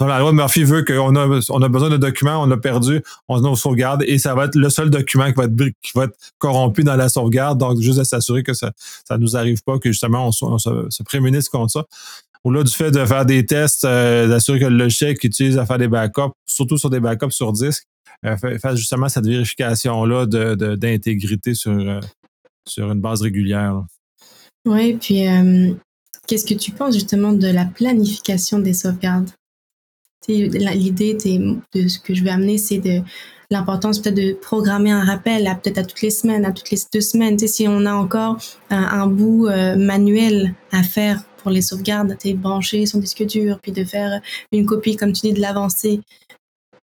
la 0.00 0.18
loi 0.18 0.30
de 0.30 0.36
Murphy 0.36 0.64
veut 0.64 0.84
qu'on 0.84 1.16
a, 1.16 1.40
on 1.50 1.62
a 1.62 1.68
besoin 1.68 1.90
de 1.90 1.96
documents, 1.96 2.42
on 2.42 2.50
a 2.50 2.56
perdu, 2.56 3.02
on 3.28 3.40
nos 3.40 3.56
sauvegardes 3.56 4.02
et 4.06 4.18
ça 4.18 4.34
va 4.34 4.46
être 4.46 4.54
le 4.54 4.70
seul 4.70 4.90
document 4.90 5.26
qui 5.26 5.34
va 5.34 5.44
être, 5.44 5.56
qui 5.82 5.92
va 5.94 6.04
être 6.04 6.16
corrompu 6.38 6.84
dans 6.84 6.96
la 6.96 7.08
sauvegarde. 7.08 7.58
Donc, 7.58 7.80
juste 7.80 7.98
de 7.98 8.04
s'assurer 8.04 8.42
que 8.42 8.54
ça 8.54 8.72
ne 9.10 9.16
nous 9.16 9.36
arrive 9.36 9.62
pas, 9.62 9.78
que 9.78 9.90
justement 9.90 10.28
on, 10.28 10.58
se, 10.58 10.86
se 10.88 11.02
prémunisse 11.02 11.48
contre 11.48 11.72
ça 11.72 11.84
au-delà 12.46 12.62
du 12.62 12.72
fait 12.72 12.92
de 12.92 13.04
faire 13.04 13.26
des 13.26 13.44
tests, 13.44 13.84
euh, 13.84 14.28
d'assurer 14.28 14.60
que 14.60 14.66
le 14.66 14.76
logiciel 14.76 15.18
qui 15.18 15.26
utilise 15.26 15.58
à 15.58 15.66
faire 15.66 15.78
des 15.78 15.88
backups, 15.88 16.32
surtout 16.46 16.78
sur 16.78 16.90
des 16.90 17.00
backups 17.00 17.34
sur 17.34 17.52
disque, 17.52 17.84
euh, 18.24 18.36
fasse 18.36 18.76
justement 18.76 19.08
cette 19.08 19.26
vérification-là 19.26 20.26
d'intégrité 20.76 21.54
sur, 21.54 21.72
euh, 21.72 21.98
sur 22.64 22.92
une 22.92 23.00
base 23.00 23.22
régulière. 23.22 23.82
Oui, 24.64 24.94
puis 24.94 25.24
qu'est-ce 26.28 26.46
que 26.46 26.54
tu 26.54 26.70
penses 26.70 26.94
justement 26.94 27.32
de 27.32 27.48
la 27.48 27.64
planification 27.64 28.60
des 28.60 28.74
sauvegardes? 28.74 29.30
L'idée 30.28 31.14
de 31.14 31.88
ce 31.88 31.98
que 31.98 32.14
je 32.14 32.22
vais 32.22 32.30
amener, 32.30 32.58
c'est 32.58 32.78
de 32.78 33.00
l'importance 33.50 34.00
peut-être 34.00 34.16
de 34.16 34.32
programmer 34.32 34.90
un 34.90 35.04
rappel 35.04 35.44
peut-être 35.62 35.78
à 35.78 35.84
toutes 35.84 36.02
les 36.02 36.10
semaines, 36.10 36.44
à 36.44 36.52
toutes 36.52 36.70
les 36.70 36.78
deux 36.92 37.00
semaines. 37.00 37.38
Si 37.38 37.66
on 37.68 37.86
a 37.86 37.92
encore 37.92 38.38
un, 38.70 39.06
bout 39.06 39.48
manuel 39.76 40.54
à 40.72 40.82
faire 40.82 41.22
pour 41.46 41.52
les 41.52 41.62
sauvegardes, 41.62 42.16
tu 42.18 42.34
brancher 42.34 42.86
son 42.86 42.98
disque 42.98 43.24
dur, 43.24 43.60
puis 43.62 43.70
de 43.70 43.84
faire 43.84 44.20
une 44.50 44.66
copie, 44.66 44.96
comme 44.96 45.12
tu 45.12 45.28
dis, 45.28 45.32
de 45.32 45.40
l'avancée. 45.40 46.00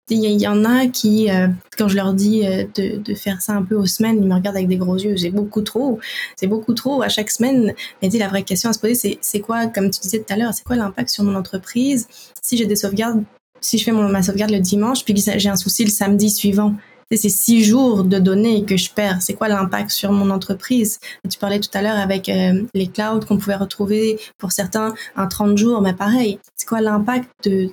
Il 0.10 0.20
y, 0.20 0.46
en 0.46 0.66
a 0.66 0.88
qui, 0.88 1.32
euh, 1.32 1.48
quand 1.78 1.88
je 1.88 1.96
leur 1.96 2.14
dis 2.14 2.46
euh, 2.46 2.66
de, 2.76 3.16
faire 3.16 3.42
ça 3.42 3.54
un 3.54 3.64
peu 3.64 3.76
aux 3.76 3.86
semaines, 3.86 4.18
ils 4.22 4.28
me 4.28 4.36
regardent 4.36 4.58
avec 4.58 4.68
des 4.68 4.76
gros 4.76 4.98
yeux. 4.98 5.16
C'est 5.16 5.30
beaucoup 5.30 5.62
trop. 5.62 6.02
C'est 6.36 6.48
beaucoup 6.48 6.74
trop 6.74 7.02
à 7.02 7.08
chaque 7.08 7.32
semaine. 7.32 7.74
Mais 8.02 8.10
la 8.10 8.28
vraie 8.28 8.44
question 8.44 8.70
à 8.70 8.74
se 8.74 8.80
poser, 8.80 8.96
c'est 8.96 9.20
c'est 9.22 9.40
quoi, 9.40 9.68
comme 9.68 9.90
tu 9.90 10.02
disais 10.02 10.20
tout 10.20 10.34
à 10.34 10.36
l'heure, 10.36 10.54
c'est 10.54 10.66
quoi 10.66 10.76
l'impact 10.76 11.08
sur 11.08 11.24
mon 11.24 11.36
entreprise 11.36 12.10
si 12.42 12.58
j'ai 12.58 12.66
des 12.66 12.76
sauvegardes, 12.76 13.24
si 13.62 13.78
je 13.78 13.86
fais 13.86 13.94
ma 13.94 14.22
sauvegarde 14.22 14.52
le 14.52 14.60
dimanche, 14.60 15.06
puis 15.06 15.16
j'ai 15.16 15.50
un 15.50 15.56
souci 15.56 15.86
le 15.86 15.92
samedi 15.92 16.30
suivant? 16.30 16.76
C'est 17.18 17.30
six 17.30 17.64
jours 17.64 18.04
de 18.04 18.20
données 18.20 18.66
que 18.66 18.78
je 18.78 18.90
perds. 18.92 19.22
C'est 19.22 19.34
quoi 19.34 19.48
l'impact 19.48 19.90
sur 19.92 20.12
mon 20.12 20.30
entreprise? 20.30 21.00
Tu 21.30 21.38
parlais 21.38 21.60
tout 21.60 21.70
à 21.74 21.82
l'heure 21.82 21.98
avec 21.98 22.30
euh, 22.30 22.64
les 22.74 22.88
clouds 22.88 23.22
qu'on 23.28 23.38
pouvait 23.38 23.56
retrouver 23.56 24.20
pour 24.38 24.52
certains 24.52 24.94
en 25.16 25.28
30 25.28 25.58
jours, 25.58 25.82
mais 25.82 25.94
pareil. 25.94 26.40
C'est 26.56 26.68
quoi 26.68 26.82
l'impact 26.82 27.30
de... 27.46 27.70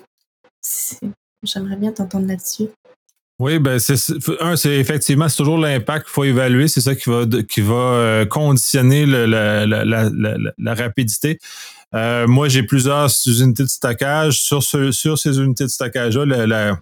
J'aimerais 1.44 1.77
bien 1.77 1.92
t'entendre 1.92 2.27
là-dessus. 2.27 2.68
Oui, 3.40 3.61
ben 3.61 3.79
c'est 3.79 3.94
un, 4.40 4.57
c'est 4.57 4.79
effectivement 4.79 5.29
c'est 5.29 5.37
toujours 5.37 5.59
l'impact 5.59 6.07
qu'il 6.07 6.12
faut 6.12 6.24
évaluer, 6.24 6.66
c'est 6.66 6.81
ça 6.81 6.96
qui 6.96 7.09
va 7.09 7.24
qui 7.48 7.61
va 7.61 7.74
euh, 7.74 8.27
conditionner 8.27 9.07
la, 9.07 9.29
la, 9.29 9.64
la, 9.64 10.11
la, 10.59 10.74
rapidité. 10.74 11.38
Euh, 11.94 12.27
moi, 12.27 12.48
j'ai 12.48 12.64
plusieurs 12.64 13.09
unités 13.27 13.62
de 13.62 13.68
stockage. 13.68 14.40
Sur, 14.40 14.62
sur 14.62 15.18
ces 15.18 15.38
unités 15.38 15.64
de 15.64 15.70
stockage-là, 15.70 16.79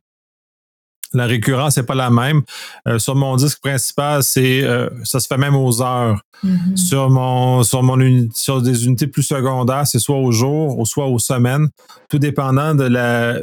la, 1.13 1.27
récurrence 1.27 1.77
n'est 1.77 1.83
pas 1.83 1.95
la 1.95 2.11
même. 2.11 2.43
Euh, 2.87 2.99
sur 2.99 3.15
mon 3.15 3.37
disque 3.37 3.61
principal, 3.61 4.23
c'est 4.23 4.63
euh, 4.63 4.89
ça 5.05 5.21
se 5.21 5.27
fait 5.27 5.39
même 5.39 5.55
aux 5.55 5.83
heures. 5.83 6.21
Mm-hmm. 6.45 6.77
Sur 6.77 7.11
mon 7.11 7.63
sur 7.63 7.83
mon 7.83 8.29
sur 8.35 8.63
des 8.63 8.87
unités 8.87 9.07
plus 9.07 9.23
secondaires, 9.23 9.87
c'est 9.87 9.99
soit 9.99 10.19
au 10.19 10.33
jour 10.33 10.79
ou 10.79 10.85
soit 10.87 11.07
aux 11.07 11.19
semaines, 11.19 11.69
tout 12.09 12.19
dépendant 12.19 12.75
de 12.75 12.85
la 12.85 13.39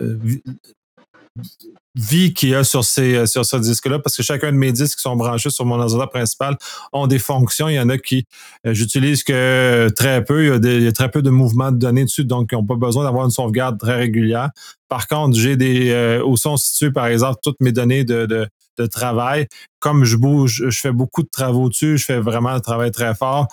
vie 1.95 2.33
qu'il 2.33 2.49
y 2.49 2.55
a 2.55 2.63
sur 2.63 2.83
ces 2.83 3.15
euh, 3.15 3.25
sur 3.25 3.45
ce 3.45 3.57
disque-là, 3.57 3.99
parce 3.99 4.15
que 4.15 4.23
chacun 4.23 4.51
de 4.51 4.57
mes 4.57 4.71
disques 4.71 4.97
qui 4.97 5.03
sont 5.03 5.15
branchés 5.15 5.49
sur 5.49 5.65
mon 5.65 5.79
ordinateur 5.79 6.09
principal 6.09 6.57
ont 6.91 7.07
des 7.07 7.19
fonctions. 7.19 7.69
Il 7.69 7.75
y 7.75 7.79
en 7.79 7.89
a 7.89 7.97
qui 7.97 8.25
euh, 8.65 8.73
j'utilise 8.73 9.23
que 9.23 9.89
très 9.95 10.23
peu. 10.23 10.57
Il 10.57 10.83
y, 10.83 10.87
a 10.87 10.91
très 10.91 11.11
peu 11.11 11.21
de 11.21 11.29
mouvements 11.29 11.71
de 11.71 11.77
données 11.77 12.05
dessus, 12.05 12.25
donc 12.25 12.49
ils 12.51 12.55
n'ont 12.55 12.65
pas 12.65 12.75
besoin 12.75 13.03
d'avoir 13.03 13.25
une 13.25 13.31
sauvegarde 13.31 13.79
très 13.79 13.95
régulière. 13.95 14.49
Par 14.89 15.07
contre, 15.07 15.37
j'ai 15.37 15.55
des 15.55 15.89
euh, 15.89 16.23
où 16.23 16.37
sont 16.37 16.57
situées, 16.57 16.91
par 16.91 17.07
exemple, 17.07 17.39
toutes 17.43 17.59
mes 17.61 17.71
données 17.71 18.03
de, 18.03 18.25
de, 18.25 18.47
de, 18.77 18.85
travail. 18.85 19.47
Comme 19.79 20.03
je 20.03 20.17
bouge, 20.17 20.65
je 20.67 20.79
fais 20.79 20.91
beaucoup 20.91 21.23
de 21.23 21.29
travaux 21.31 21.67
dessus, 21.69 21.97
je 21.97 22.05
fais 22.05 22.19
vraiment 22.19 22.49
un 22.49 22.59
travail 22.59 22.91
très 22.91 23.15
fort. 23.15 23.47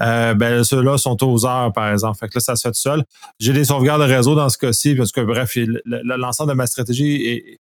Euh, 0.00 0.32
ben 0.32 0.64
ceux-là 0.64 0.96
sont 0.96 1.22
aux 1.22 1.44
heures, 1.44 1.72
par 1.72 1.92
exemple. 1.92 2.18
Fait 2.18 2.28
que 2.28 2.36
là, 2.36 2.40
ça 2.40 2.56
se 2.56 2.62
fait 2.62 2.72
tout 2.72 2.80
seul. 2.80 3.04
J'ai 3.38 3.52
des 3.52 3.66
sauvegardes 3.66 4.00
de 4.00 4.06
réseau 4.06 4.34
dans 4.34 4.48
ce 4.48 4.56
cas-ci, 4.56 4.94
parce 4.94 5.12
que 5.12 5.20
bref, 5.20 5.58
l'ensemble 5.84 6.50
de 6.50 6.56
ma 6.56 6.66
stratégie 6.66 7.26
est, 7.26 7.58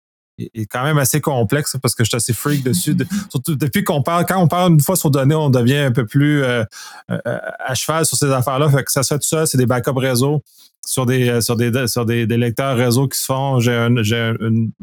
est 0.53 0.65
quand 0.65 0.83
même 0.83 0.97
assez 0.97 1.21
complexe 1.21 1.75
parce 1.81 1.95
que 1.95 2.03
je 2.03 2.09
suis 2.09 2.17
assez 2.17 2.33
freak 2.33 2.63
dessus. 2.63 2.95
surtout 3.29 3.55
depuis 3.55 3.83
qu'on 3.83 4.01
parle, 4.01 4.25
quand 4.25 4.41
on 4.41 4.47
parle 4.47 4.73
une 4.73 4.79
fois 4.79 4.95
sur 4.95 5.11
données, 5.11 5.35
on 5.35 5.49
devient 5.49 5.77
un 5.77 5.91
peu 5.91 6.05
plus 6.05 6.43
euh, 6.43 6.63
euh, 7.09 7.17
à 7.59 7.73
cheval 7.75 8.05
sur 8.05 8.17
ces 8.17 8.31
affaires-là. 8.31 8.69
Fait 8.69 8.83
que 8.83 8.91
ça 8.91 9.03
se 9.03 9.13
fait 9.13 9.19
tout 9.19 9.27
ça, 9.27 9.45
c'est 9.45 9.57
des 9.57 9.65
backups 9.65 9.97
réseau 9.97 10.43
sur 10.85 11.05
des 11.05 11.29
euh, 11.29 11.41
sur 11.41 11.55
des 11.55 11.87
sur 11.87 12.05
des, 12.05 12.25
lecteurs 12.25 12.75
réseau 12.75 13.07
qui 13.07 13.19
se 13.19 13.25
font. 13.25 13.59
J'ai 13.59 13.73
un, 13.73 14.01
j'ai 14.03 14.17
un, 14.17 14.35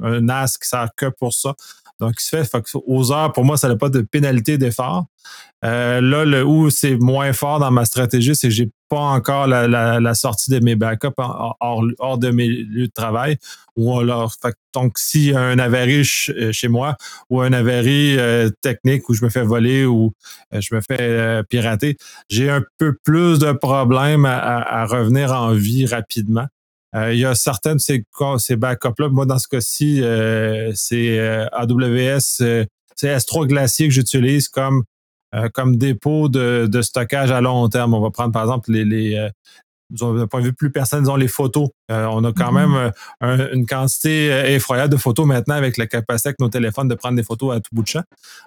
un, 0.02 0.20
NAS 0.20 0.56
qui 0.60 0.68
sert 0.68 0.88
que 0.96 1.06
pour 1.06 1.32
ça. 1.32 1.54
Donc, 2.00 2.14
il 2.18 2.22
se 2.22 2.44
fait, 2.44 2.64
aux 2.86 3.12
heures, 3.12 3.32
pour 3.32 3.44
moi, 3.44 3.56
ça 3.56 3.68
n'a 3.68 3.76
pas 3.76 3.88
de 3.88 4.00
pénalité 4.00 4.56
d'effort. 4.56 5.06
Euh, 5.64 6.00
là, 6.00 6.24
le 6.24 6.44
où 6.44 6.70
c'est 6.70 6.96
moins 6.96 7.32
fort 7.32 7.58
dans 7.58 7.72
ma 7.72 7.84
stratégie, 7.84 8.36
c'est 8.36 8.48
que 8.48 8.54
j'ai 8.54 8.70
pas 8.88 9.00
encore 9.00 9.48
la, 9.48 10.14
sortie 10.14 10.50
de 10.50 10.60
mes 10.60 10.76
backups 10.76 11.14
hors, 11.18 12.18
de 12.18 12.30
mes 12.30 12.46
lieux 12.46 12.86
de 12.86 12.92
travail. 12.92 13.36
Ou 13.76 13.98
alors, 13.98 14.32
donc, 14.72 14.96
s'il 14.96 15.24
y 15.24 15.34
a 15.34 15.40
un 15.40 15.58
avarie 15.58 16.08
euh, 16.28 16.52
chez 16.52 16.68
moi 16.68 16.96
ou 17.30 17.40
un 17.40 17.52
avarie 17.52 18.16
euh, 18.18 18.48
technique 18.60 19.08
où 19.08 19.14
je 19.14 19.24
me 19.24 19.30
fais 19.30 19.42
voler 19.42 19.84
ou 19.84 20.12
je 20.52 20.74
me 20.74 20.80
fais 20.80 21.42
pirater, 21.48 21.96
j'ai 22.28 22.48
un 22.50 22.62
peu 22.78 22.94
plus 23.04 23.40
de 23.40 23.50
problèmes 23.52 24.24
à, 24.24 24.86
revenir 24.86 25.32
en 25.32 25.52
vie 25.52 25.86
rapidement. 25.86 26.46
Il 26.94 27.18
y 27.18 27.24
a 27.24 27.34
certaines 27.34 27.76
de 27.76 27.80
ces, 27.80 28.04
ces 28.38 28.56
backups-là. 28.56 29.08
Moi, 29.08 29.26
dans 29.26 29.38
ce 29.38 29.48
cas-ci, 29.48 30.02
c'est 30.74 31.18
AWS, 31.52 32.20
c'est 32.20 33.16
S3 33.16 33.46
Glacier 33.46 33.88
que 33.88 33.94
j'utilise 33.94 34.48
comme 34.48 34.84
euh, 35.34 35.48
comme 35.52 35.76
dépôt 35.76 36.30
de, 36.30 36.80
stockage 36.80 37.30
à 37.30 37.42
long 37.42 37.68
terme. 37.68 37.92
On 37.92 38.00
va 38.00 38.10
prendre 38.10 38.32
par 38.32 38.42
exemple 38.42 38.72
les, 38.72 38.84
les 38.86 39.14
euh, 39.14 39.28
d'un 39.90 40.26
point 40.26 40.40
de 40.40 40.46
vue 40.46 40.52
plus 40.54 40.70
personnel, 40.70 41.02
disons 41.02 41.16
les 41.16 41.28
photos. 41.28 41.68
Euh, 41.90 42.06
on 42.06 42.24
a 42.24 42.32
quand 42.32 42.50
mm-hmm. 42.50 42.92
même 43.20 43.52
une 43.52 43.66
quantité 43.66 44.28
effroyable 44.52 44.90
de 44.92 44.98
photos 44.98 45.26
maintenant 45.26 45.54
avec 45.54 45.76
la 45.76 45.86
capacité 45.86 46.30
avec 46.30 46.40
nos 46.40 46.48
téléphones 46.48 46.88
de 46.88 46.94
prendre 46.94 47.16
des 47.16 47.22
photos 47.22 47.56
à 47.56 47.60
tout 47.60 47.70
bout 47.72 47.82
de 47.82 47.88
champ. 47.88 48.04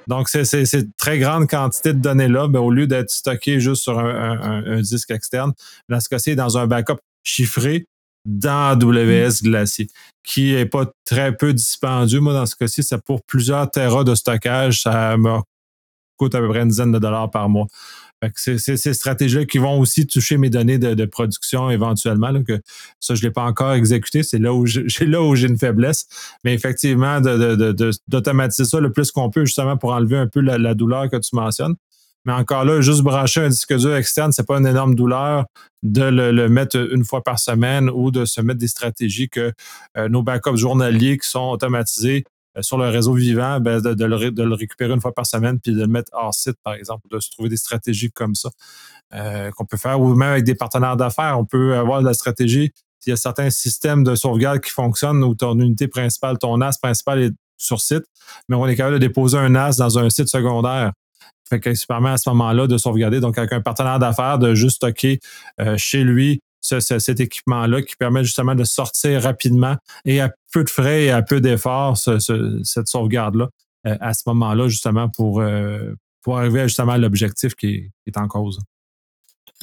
Donc, 0.07 0.27
c'est 0.27 0.43
c'est 0.43 0.87
très 0.97 1.19
grande 1.19 1.47
quantité 1.47 1.93
de 1.93 1.99
données-là, 1.99 2.47
mais 2.47 2.59
au 2.59 2.71
lieu 2.71 2.87
d'être 2.87 3.11
stocké 3.11 3.59
juste 3.59 3.83
sur 3.83 3.99
un, 3.99 4.81
disque 4.81 5.11
externe, 5.11 5.53
dans 5.87 5.99
ce 5.99 6.09
cas-ci, 6.09 6.35
dans 6.35 6.57
un 6.57 6.65
backup 6.65 6.97
chiffré 7.23 7.85
dans 8.25 8.79
AWS. 8.79 9.43
Glacier, 9.43 9.87
qui 10.23 10.53
est 10.53 10.65
pas 10.65 10.85
très 11.05 11.35
peu 11.35 11.53
dispendieux. 11.53 12.19
Moi, 12.19 12.33
dans 12.33 12.45
ce 12.45 12.55
cas-ci, 12.55 12.83
c'est 12.83 13.01
pour 13.03 13.23
plusieurs 13.23 13.69
terras 13.69 14.03
de 14.03 14.15
stockage. 14.15 14.81
Ça 14.81 15.17
m'a 15.17 15.41
coûte 16.17 16.35
à 16.35 16.39
peu 16.39 16.49
près 16.49 16.61
une 16.61 16.69
dizaine 16.69 16.91
de 16.91 16.99
dollars 16.99 17.31
par 17.31 17.49
mois. 17.49 17.67
C'est 18.35 18.59
ces 18.59 18.93
stratégies-là 18.93 19.45
qui 19.45 19.57
vont 19.57 19.79
aussi 19.79 20.05
toucher 20.05 20.37
mes 20.37 20.51
données 20.51 20.77
de, 20.77 21.05
production 21.05 21.71
éventuellement. 21.71 22.31
que 22.43 22.61
ça, 22.99 23.15
je 23.15 23.21
ne 23.21 23.27
l'ai 23.27 23.31
pas 23.31 23.43
encore 23.43 23.73
exécuté. 23.73 24.21
C'est 24.21 24.37
là 24.37 24.53
où 24.53 24.67
j'ai 24.67 24.85
là 25.07 25.23
où 25.23 25.35
j'ai 25.35 25.47
une 25.47 25.57
faiblesse. 25.57 26.05
Mais 26.43 26.53
effectivement, 26.53 27.19
d'automatiser 28.07 28.65
ça 28.65 28.79
le 28.79 28.91
plus 28.91 29.11
qu'on 29.11 29.31
peut, 29.31 29.45
justement, 29.45 29.77
pour 29.77 29.93
enlever 29.93 30.17
un 30.17 30.27
peu 30.27 30.41
la, 30.41 30.73
douleur 30.75 31.09
que 31.09 31.17
tu 31.17 31.35
mentionnes. 31.35 31.75
Mais 32.25 32.33
encore 32.33 32.65
là, 32.65 32.81
juste 32.81 33.01
brancher 33.01 33.41
un 33.41 33.49
disque 33.49 33.75
dur 33.75 33.95
externe, 33.95 34.31
c'est 34.31 34.45
pas 34.45 34.57
une 34.57 34.67
énorme 34.67 34.95
douleur 34.95 35.45
de 35.83 36.03
le, 36.03 36.49
mettre 36.49 36.77
une 36.77 37.03
fois 37.03 37.23
par 37.23 37.39
semaine 37.39 37.89
ou 37.89 38.11
de 38.11 38.25
se 38.25 38.41
mettre 38.41 38.59
des 38.59 38.67
stratégies 38.67 39.29
que 39.29 39.51
euh, 39.97 40.09
nos 40.09 40.21
backups 40.21 40.57
journaliers 40.57 41.17
qui 41.17 41.27
sont 41.27 41.49
automatisés 41.49 42.23
euh, 42.57 42.61
sur 42.61 42.77
le 42.77 42.89
réseau 42.89 43.13
vivant, 43.13 43.59
ben, 43.59 43.81
de, 43.81 44.05
le, 44.05 44.53
récupérer 44.53 44.93
une 44.93 45.01
fois 45.01 45.13
par 45.13 45.25
semaine 45.25 45.59
puis 45.59 45.73
de 45.73 45.79
le 45.79 45.87
mettre 45.87 46.11
hors 46.13 46.33
site, 46.33 46.57
par 46.63 46.73
exemple, 46.73 47.07
de 47.09 47.19
se 47.19 47.31
trouver 47.31 47.49
des 47.49 47.57
stratégies 47.57 48.11
comme 48.11 48.35
ça 48.35 48.49
euh, 49.13 49.49
qu'on 49.51 49.65
peut 49.65 49.77
faire, 49.77 49.99
ou 49.99 50.13
même 50.15 50.31
avec 50.31 50.43
des 50.43 50.55
partenaires 50.55 50.97
d'affaires, 50.97 51.39
on 51.39 51.45
peut 51.45 51.75
avoir 51.75 52.01
de 52.01 52.05
la 52.05 52.13
stratégie. 52.13 52.71
Il 53.05 53.09
y 53.09 53.13
a 53.13 53.17
certains 53.17 53.49
systèmes 53.49 54.03
de 54.03 54.13
sauvegarde 54.13 54.59
qui 54.59 54.69
fonctionnent 54.69 55.23
où 55.23 55.33
ton 55.33 55.57
unité 55.59 55.87
principale, 55.87 56.37
ton 56.37 56.57
NAS 56.57 56.77
principal 56.79 57.19
est 57.21 57.33
sur 57.57 57.81
site, 57.81 58.03
mais 58.47 58.55
on 58.55 58.67
est 58.67 58.75
capable 58.75 58.95
de 58.95 59.05
déposer 59.05 59.37
un 59.37 59.49
NAS 59.49 59.77
dans 59.77 59.97
un 59.97 60.09
site 60.09 60.27
secondaire. 60.27 60.91
Fait 61.51 61.59
que 61.59 61.73
ça 61.73 61.85
permet 61.85 62.11
à 62.11 62.17
ce 62.17 62.29
moment-là 62.29 62.65
de 62.65 62.77
sauvegarder. 62.77 63.19
Donc, 63.19 63.37
avec 63.37 63.51
un 63.51 63.59
partenaire 63.59 63.99
d'affaires, 63.99 64.39
de 64.39 64.53
juste 64.53 64.77
stocker 64.77 65.19
euh, 65.59 65.75
chez 65.77 66.03
lui 66.03 66.41
cet 66.61 67.19
équipement-là 67.19 67.81
qui 67.81 67.95
permet 67.95 68.23
justement 68.23 68.53
de 68.53 68.63
sortir 68.63 69.23
rapidement 69.23 69.75
et 70.05 70.21
à 70.21 70.31
peu 70.53 70.63
de 70.63 70.69
frais 70.69 71.05
et 71.05 71.11
à 71.11 71.23
peu 71.23 71.41
d'efforts 71.41 71.97
cette 71.97 72.87
sauvegarde-là 72.87 73.49
euh, 73.87 73.97
à 73.99 74.13
ce 74.13 74.21
moment-là, 74.27 74.67
justement, 74.67 75.09
pour, 75.09 75.41
euh, 75.41 75.93
pour 76.21 76.37
arriver 76.37 76.61
justement 76.63 76.93
à 76.93 76.97
l'objectif 76.99 77.55
qui, 77.55 77.89
est 78.05 78.17
en 78.17 78.27
cause. 78.27 78.59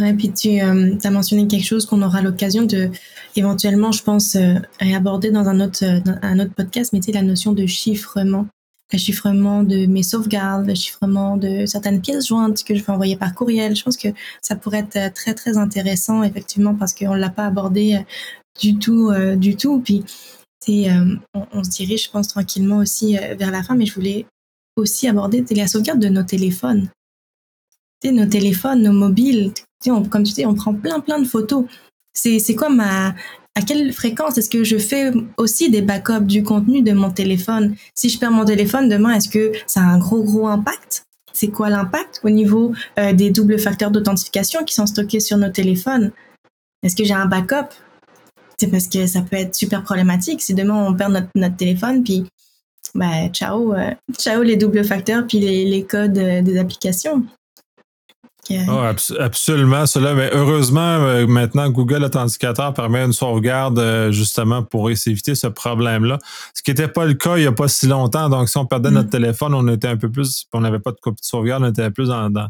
Oui, 0.00 0.12
puis 0.12 0.32
tu 0.32 0.60
as 0.60 1.10
mentionné 1.10 1.46
quelque 1.46 1.64
chose 1.64 1.86
qu'on 1.86 2.02
aura 2.02 2.20
l'occasion 2.20 2.64
de 2.64 2.90
éventuellement, 3.36 3.92
je 3.92 4.02
pense, 4.02 4.36
réaborder 4.80 5.30
dans 5.30 5.48
un 5.48 5.60
autre, 5.60 5.84
un 6.22 6.38
autre 6.40 6.52
podcast, 6.52 6.92
mais 6.92 7.00
tu 7.00 7.06
sais, 7.06 7.12
la 7.12 7.22
notion 7.22 7.52
de 7.52 7.64
chiffrement 7.64 8.46
le 8.92 8.98
chiffrement 8.98 9.62
de 9.62 9.86
mes 9.86 10.02
sauvegardes, 10.02 10.66
le 10.66 10.74
chiffrement 10.74 11.36
de 11.36 11.66
certaines 11.66 12.00
pièces 12.00 12.28
jointes 12.28 12.64
que 12.64 12.74
je 12.74 12.82
vais 12.82 12.90
envoyer 12.90 13.16
par 13.16 13.34
courriel. 13.34 13.76
Je 13.76 13.82
pense 13.82 13.96
que 13.96 14.08
ça 14.40 14.56
pourrait 14.56 14.78
être 14.78 14.96
euh, 14.96 15.10
très 15.14 15.34
très 15.34 15.58
intéressant 15.58 16.22
effectivement 16.22 16.74
parce 16.74 16.94
qu'on 16.94 17.14
l'a 17.14 17.28
pas 17.28 17.46
abordé 17.46 17.96
euh, 17.96 18.02
du 18.60 18.78
tout 18.78 19.10
euh, 19.10 19.36
du 19.36 19.56
tout. 19.56 19.80
Puis 19.80 20.04
on, 21.34 21.64
se 21.64 21.70
dirige, 21.70 22.04
je 22.04 22.10
pense 22.10 22.28
tranquillement 22.28 22.78
aussi 22.78 23.16
vers 23.38 23.50
la 23.50 23.62
fin, 23.62 23.74
mais 23.74 23.86
je 23.86 23.94
voulais 23.94 24.26
aussi 24.76 25.08
aborder 25.08 25.42
la 25.50 25.66
sauvegarde 25.66 25.98
de 25.98 26.08
nos 26.08 26.24
téléphones. 26.24 26.90
Nos 28.04 28.26
téléphones, 28.26 28.82
nos 28.82 28.92
mobiles. 28.92 29.52
Comme 29.82 30.24
tu 30.24 30.34
dis, 30.34 30.44
on 30.44 30.54
prend 30.54 30.74
plein 30.74 31.00
plein 31.00 31.20
de 31.20 31.26
photos. 31.26 31.64
C'est 32.12 32.38
c'est 32.38 32.54
quoi 32.54 32.68
ma 32.68 33.14
à 33.58 33.62
quelle 33.62 33.92
fréquence 33.92 34.38
est-ce 34.38 34.50
que 34.50 34.62
je 34.62 34.78
fais 34.78 35.10
aussi 35.36 35.68
des 35.68 35.82
backups 35.82 36.26
du 36.26 36.44
contenu 36.44 36.80
de 36.80 36.92
mon 36.92 37.10
téléphone? 37.10 37.74
Si 37.92 38.08
je 38.08 38.16
perds 38.16 38.30
mon 38.30 38.44
téléphone 38.44 38.88
demain, 38.88 39.14
est-ce 39.14 39.28
que 39.28 39.50
ça 39.66 39.80
a 39.80 39.82
un 39.82 39.98
gros 39.98 40.22
gros 40.22 40.46
impact? 40.46 41.06
C'est 41.32 41.48
quoi 41.48 41.68
l'impact 41.68 42.20
au 42.22 42.30
niveau 42.30 42.72
euh, 43.00 43.12
des 43.12 43.30
doubles 43.30 43.58
facteurs 43.58 43.90
d'authentification 43.90 44.62
qui 44.62 44.74
sont 44.74 44.86
stockés 44.86 45.18
sur 45.18 45.38
nos 45.38 45.50
téléphones? 45.50 46.12
Est-ce 46.84 46.94
que 46.94 47.02
j'ai 47.02 47.14
un 47.14 47.26
backup? 47.26 47.74
C'est 48.58 48.68
parce 48.68 48.86
que 48.86 49.08
ça 49.08 49.22
peut 49.22 49.36
être 49.36 49.56
super 49.56 49.82
problématique. 49.82 50.40
Si 50.40 50.54
demain 50.54 50.86
on 50.86 50.94
perd 50.94 51.12
notre, 51.34 51.56
téléphone 51.56 52.04
puis 52.04 52.26
ben, 52.94 53.28
ciao, 53.32 53.74
ciao 54.18 54.44
les 54.44 54.54
doubles 54.54 54.84
facteurs 54.84 55.26
puis 55.26 55.40
les, 55.40 55.64
les 55.64 55.82
codes 55.84 56.12
des 56.12 56.58
applications. 56.58 57.24
Oh, 58.68 58.82
absolument, 59.18 59.86
cela. 59.86 60.14
Mais 60.14 60.30
heureusement, 60.32 61.26
maintenant, 61.26 61.68
Google 61.70 62.04
Authenticator 62.04 62.72
permet 62.74 63.04
une 63.04 63.12
sauvegarde 63.12 64.10
justement 64.10 64.62
pour 64.62 64.90
éviter 64.90 65.34
ce 65.34 65.46
problème-là. 65.46 66.18
Ce 66.54 66.62
qui 66.62 66.70
n'était 66.70 66.88
pas 66.88 67.04
le 67.04 67.14
cas 67.14 67.36
il 67.36 67.42
n'y 67.42 67.46
a 67.46 67.52
pas 67.52 67.68
si 67.68 67.86
longtemps. 67.86 68.28
Donc, 68.28 68.48
si 68.48 68.56
on 68.56 68.66
perdait 68.66 68.90
notre 68.90 69.08
mm. 69.08 69.10
téléphone, 69.10 69.54
on 69.54 69.68
était 69.68 69.88
un 69.88 69.96
peu 69.96 70.10
plus, 70.10 70.46
on 70.52 70.60
n'avait 70.60 70.78
pas 70.78 70.92
de 70.92 70.98
copie 71.00 71.20
de 71.20 71.26
sauvegarde, 71.26 71.62
on 71.62 71.68
était 71.68 71.90
plus 71.90 72.08
dans, 72.08 72.30
dans, 72.30 72.48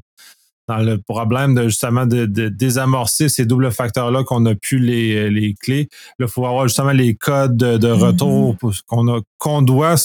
dans 0.69 0.79
le 0.79 0.99
problème 0.99 1.55
de 1.55 1.65
justement 1.65 2.07
de, 2.07 2.27
désamorcer 2.27 3.29
ces 3.29 3.47
doubles 3.47 3.73
facteurs-là 3.73 4.23
qu'on 4.23 4.41
n'a 4.41 4.55
plus 4.55 4.79
les, 4.79 5.31
les 5.31 5.55
clés. 5.55 5.89
il 6.19 6.29
faut 6.29 6.47
avoir 6.47 6.69
justement 6.69 6.93
les 6.93 7.15
codes 7.15 7.57
de, 7.57 7.91
retour 7.91 8.55
mm-hmm. 8.55 8.83
qu'on 8.87 9.09
a 9.09 9.21
qu'on 9.39 9.63
doit 9.63 9.97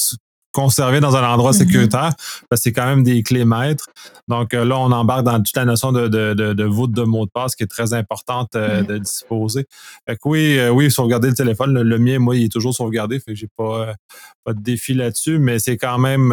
conserver 0.53 0.99
dans 1.01 1.15
un 1.15 1.27
endroit 1.27 1.51
mm-hmm. 1.51 1.57
sécuritaire 1.57 2.13
parce 2.49 2.61
que 2.61 2.63
c'est 2.63 2.71
quand 2.71 2.85
même 2.85 3.03
des 3.03 3.23
clés 3.23 3.43
maîtres. 3.43 3.87
Donc 4.27 4.53
euh, 4.53 4.63
là, 4.63 4.77
on 4.79 4.91
embarque 4.91 5.23
dans 5.23 5.41
toute 5.41 5.55
la 5.55 5.65
notion 5.65 5.91
de, 5.91 6.07
de, 6.07 6.33
de, 6.33 6.63
voûte 6.63 6.91
de 6.91 7.03
mot 7.03 7.25
de 7.25 7.31
passe 7.31 7.55
qui 7.55 7.63
est 7.63 7.67
très 7.67 7.93
importante 7.93 8.55
euh, 8.55 8.81
mm-hmm. 8.81 8.85
de 8.85 8.97
disposer. 8.99 9.65
Fait 10.07 10.15
que 10.15 10.21
oui, 10.25 10.57
euh, 10.57 10.69
oui, 10.69 10.89
sauvegarder 10.89 11.29
le 11.29 11.35
téléphone. 11.35 11.81
Le, 11.81 11.99
mien, 11.99 12.19
moi, 12.19 12.35
il 12.35 12.45
est 12.45 12.51
toujours 12.51 12.73
sauvegardé, 12.73 13.19
fait 13.19 13.33
que 13.33 13.35
j'ai 13.35 13.49
pas, 13.57 13.93
pas 14.43 14.53
de 14.53 14.61
défi 14.61 14.93
là-dessus, 14.93 15.39
mais 15.39 15.59
c'est 15.59 15.77
quand 15.77 15.97
même 15.97 16.31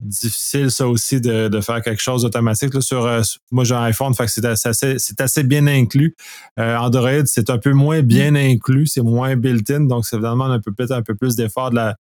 difficile 0.00 0.70
ça 0.70 0.86
aussi 0.86 1.20
de, 1.20 1.48
de 1.48 1.60
faire 1.60 1.82
quelque 1.82 2.02
chose 2.02 2.22
d'automatique. 2.22 2.82
Sur, 2.82 3.06
euh, 3.06 3.22
moi 3.50 3.64
j'ai 3.64 3.74
un 3.74 3.82
iPhone, 3.84 4.14
fait 4.14 4.28
c'est 4.28 4.44
assez, 4.44 4.98
c'est 4.98 5.20
assez 5.20 5.42
bien 5.42 5.66
inclus. 5.66 6.14
Euh, 6.58 6.76
Android, 6.76 7.24
c'est 7.24 7.50
un 7.50 7.58
peu 7.58 7.72
moins 7.72 8.02
bien 8.02 8.32
mm. 8.32 8.36
inclus, 8.36 8.86
c'est 8.88 9.02
moins 9.02 9.36
built-in, 9.36 9.80
donc 9.80 10.06
c'est 10.06 10.18
vraiment 10.18 10.46
un 10.46 10.60
peu 10.60 10.72
peut-être 10.72 10.92
un 10.92 11.02
peu 11.02 11.14
plus 11.14 11.36
d'effort 11.36 11.70
de 11.70 11.76
la, 11.76 11.96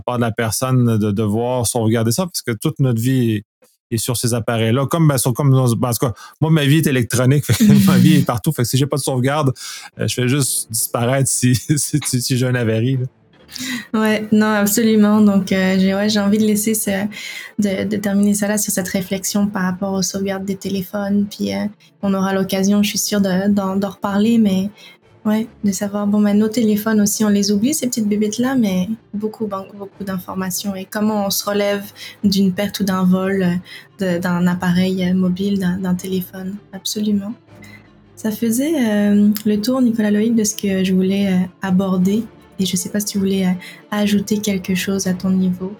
part 0.00 0.16
de 0.16 0.22
la 0.22 0.32
personne 0.32 0.98
de 0.98 1.10
devoir 1.10 1.66
sauvegarder 1.66 2.12
ça, 2.12 2.24
parce 2.24 2.42
que 2.42 2.52
toute 2.52 2.78
notre 2.80 3.00
vie 3.00 3.42
est, 3.90 3.96
sur 3.96 4.16
ces 4.16 4.34
appareils-là. 4.34 4.86
Comme, 4.86 5.06
ben, 5.06 5.16
comme 5.34 5.50
ben, 5.50 5.92
moi, 6.40 6.50
ma 6.50 6.64
vie 6.64 6.78
est 6.78 6.86
électronique, 6.86 7.44
ma 7.86 7.96
vie 7.98 8.16
est 8.16 8.26
partout. 8.26 8.52
Fait 8.52 8.62
que 8.62 8.68
si 8.68 8.76
j'ai 8.76 8.86
pas 8.86 8.96
de 8.96 9.02
sauvegarde, 9.02 9.52
euh, 10.00 10.08
je 10.08 10.14
fais 10.14 10.28
juste 10.28 10.70
disparaître 10.70 11.28
si, 11.28 11.54
si, 11.76 12.36
j'ai 12.36 12.46
un 12.46 12.54
avarie. 12.56 12.98
Ouais, 13.92 14.26
non, 14.32 14.46
absolument. 14.46 15.20
Donc, 15.20 15.52
euh, 15.52 15.76
j'ai 15.78 15.94
ouais, 15.94 16.18
envie 16.18 16.38
de 16.38 16.44
laisser 16.44 16.74
ce, 16.74 17.06
de, 17.58 17.84
de, 17.84 17.96
terminer 17.96 18.34
ça 18.34 18.48
là 18.48 18.58
sur 18.58 18.72
cette 18.72 18.88
réflexion 18.88 19.46
par 19.46 19.62
rapport 19.62 19.92
aux 19.92 20.02
sauvegardes 20.02 20.44
des 20.44 20.56
téléphones. 20.56 21.26
Puis, 21.30 21.54
euh, 21.54 21.66
on 22.02 22.14
aura 22.14 22.34
l'occasion, 22.34 22.82
je 22.82 22.88
suis 22.88 22.98
sûre, 22.98 23.20
d'en 23.20 23.76
de, 23.76 23.86
reparler, 23.86 24.38
mais 24.38 24.70
ouais, 25.24 25.46
de 25.64 25.72
savoir, 25.72 26.06
bon, 26.06 26.20
ben, 26.20 26.38
nos 26.38 26.48
téléphones 26.48 27.00
aussi, 27.00 27.24
on 27.24 27.28
les 27.28 27.52
oublie, 27.52 27.74
ces 27.74 27.86
petites 27.86 28.08
bébêtes-là, 28.08 28.54
mais 28.54 28.88
beaucoup, 29.12 29.46
beaucoup 29.46 30.04
d'informations 30.04 30.74
et 30.74 30.84
comment 30.84 31.26
on 31.26 31.30
se 31.30 31.44
relève 31.44 31.84
d'une 32.22 32.52
perte 32.52 32.80
ou 32.80 32.84
d'un 32.84 33.04
vol 33.04 33.46
d'un 33.98 34.46
appareil 34.48 35.12
mobile, 35.14 35.58
d'un 35.80 35.94
téléphone. 35.94 36.56
Absolument. 36.72 37.32
Ça 38.16 38.30
faisait 38.30 38.74
euh, 38.76 39.30
le 39.46 39.56
tour, 39.60 39.80
Nicolas 39.80 40.10
Loïc, 40.10 40.34
de 40.34 40.44
ce 40.44 40.56
que 40.56 40.82
je 40.82 40.92
voulais 40.92 41.48
aborder 41.62 42.24
et 42.58 42.66
je 42.66 42.72
ne 42.72 42.76
sais 42.76 42.88
pas 42.88 43.00
si 43.00 43.06
tu 43.06 43.18
voulais 43.18 43.46
euh, 43.46 43.52
ajouter 43.90 44.38
quelque 44.38 44.74
chose 44.74 45.06
à 45.06 45.14
ton 45.14 45.30
niveau. 45.30 45.72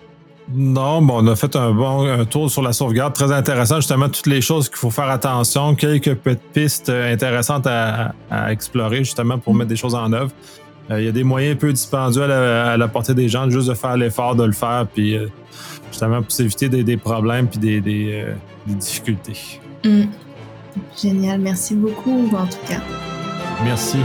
Non, 0.53 1.01
bon, 1.01 1.25
on 1.25 1.27
a 1.27 1.37
fait 1.37 1.57
un 1.57 1.73
bon 1.73 2.25
tour 2.27 2.51
sur 2.51 2.63
la 2.63 2.73
sauvegarde, 2.73 3.15
très 3.15 3.33
intéressant, 3.33 3.77
justement, 3.77 4.09
toutes 4.09 4.27
les 4.27 4.43
choses 4.43 4.69
qu'il 4.69 4.77
faut 4.77 4.91
faire 4.91 5.09
attention, 5.09 5.75
quelques 5.75 6.15
petites 6.17 6.53
pistes 6.53 6.89
euh, 6.91 7.13
intéressantes 7.13 7.67
à, 7.67 8.13
explorer, 8.51 8.99
justement, 8.99 9.39
pour 9.39 9.55
mettre 9.55 9.71
des 9.71 9.77
choses 9.77 9.95
en 9.95 10.13
œuvre. 10.13 10.31
Euh, 10.91 11.01
il 11.01 11.07
y 11.07 11.09
a 11.09 11.13
des 11.13 11.25
moyens 11.25 11.55
un 11.55 11.59
peu 11.59 11.73
dispendieux 11.73 12.25
à 12.25 12.77
la, 12.77 12.89
portée 12.89 13.15
des 13.15 13.29
gens, 13.29 13.49
juste 13.49 13.69
de 13.69 13.75
faire 13.75 13.97
l'effort 13.97 14.37
de 14.37 14.45
le 14.45 14.53
faire, 14.53 14.87
puis 14.93 15.17
justement 15.91 16.21
pour 16.21 16.31
s'éviter 16.31 16.69
des, 16.69 16.97
problèmes 16.99 17.49
puis 17.49 17.59
des, 17.59 18.27
difficultés. 18.67 19.61
Mm. 19.83 20.03
Génial, 21.01 21.41
merci 21.41 21.75
beaucoup 21.75 22.29
en 22.37 22.47
tout 22.47 22.59
cas. 22.69 22.81
Merci. 23.65 23.99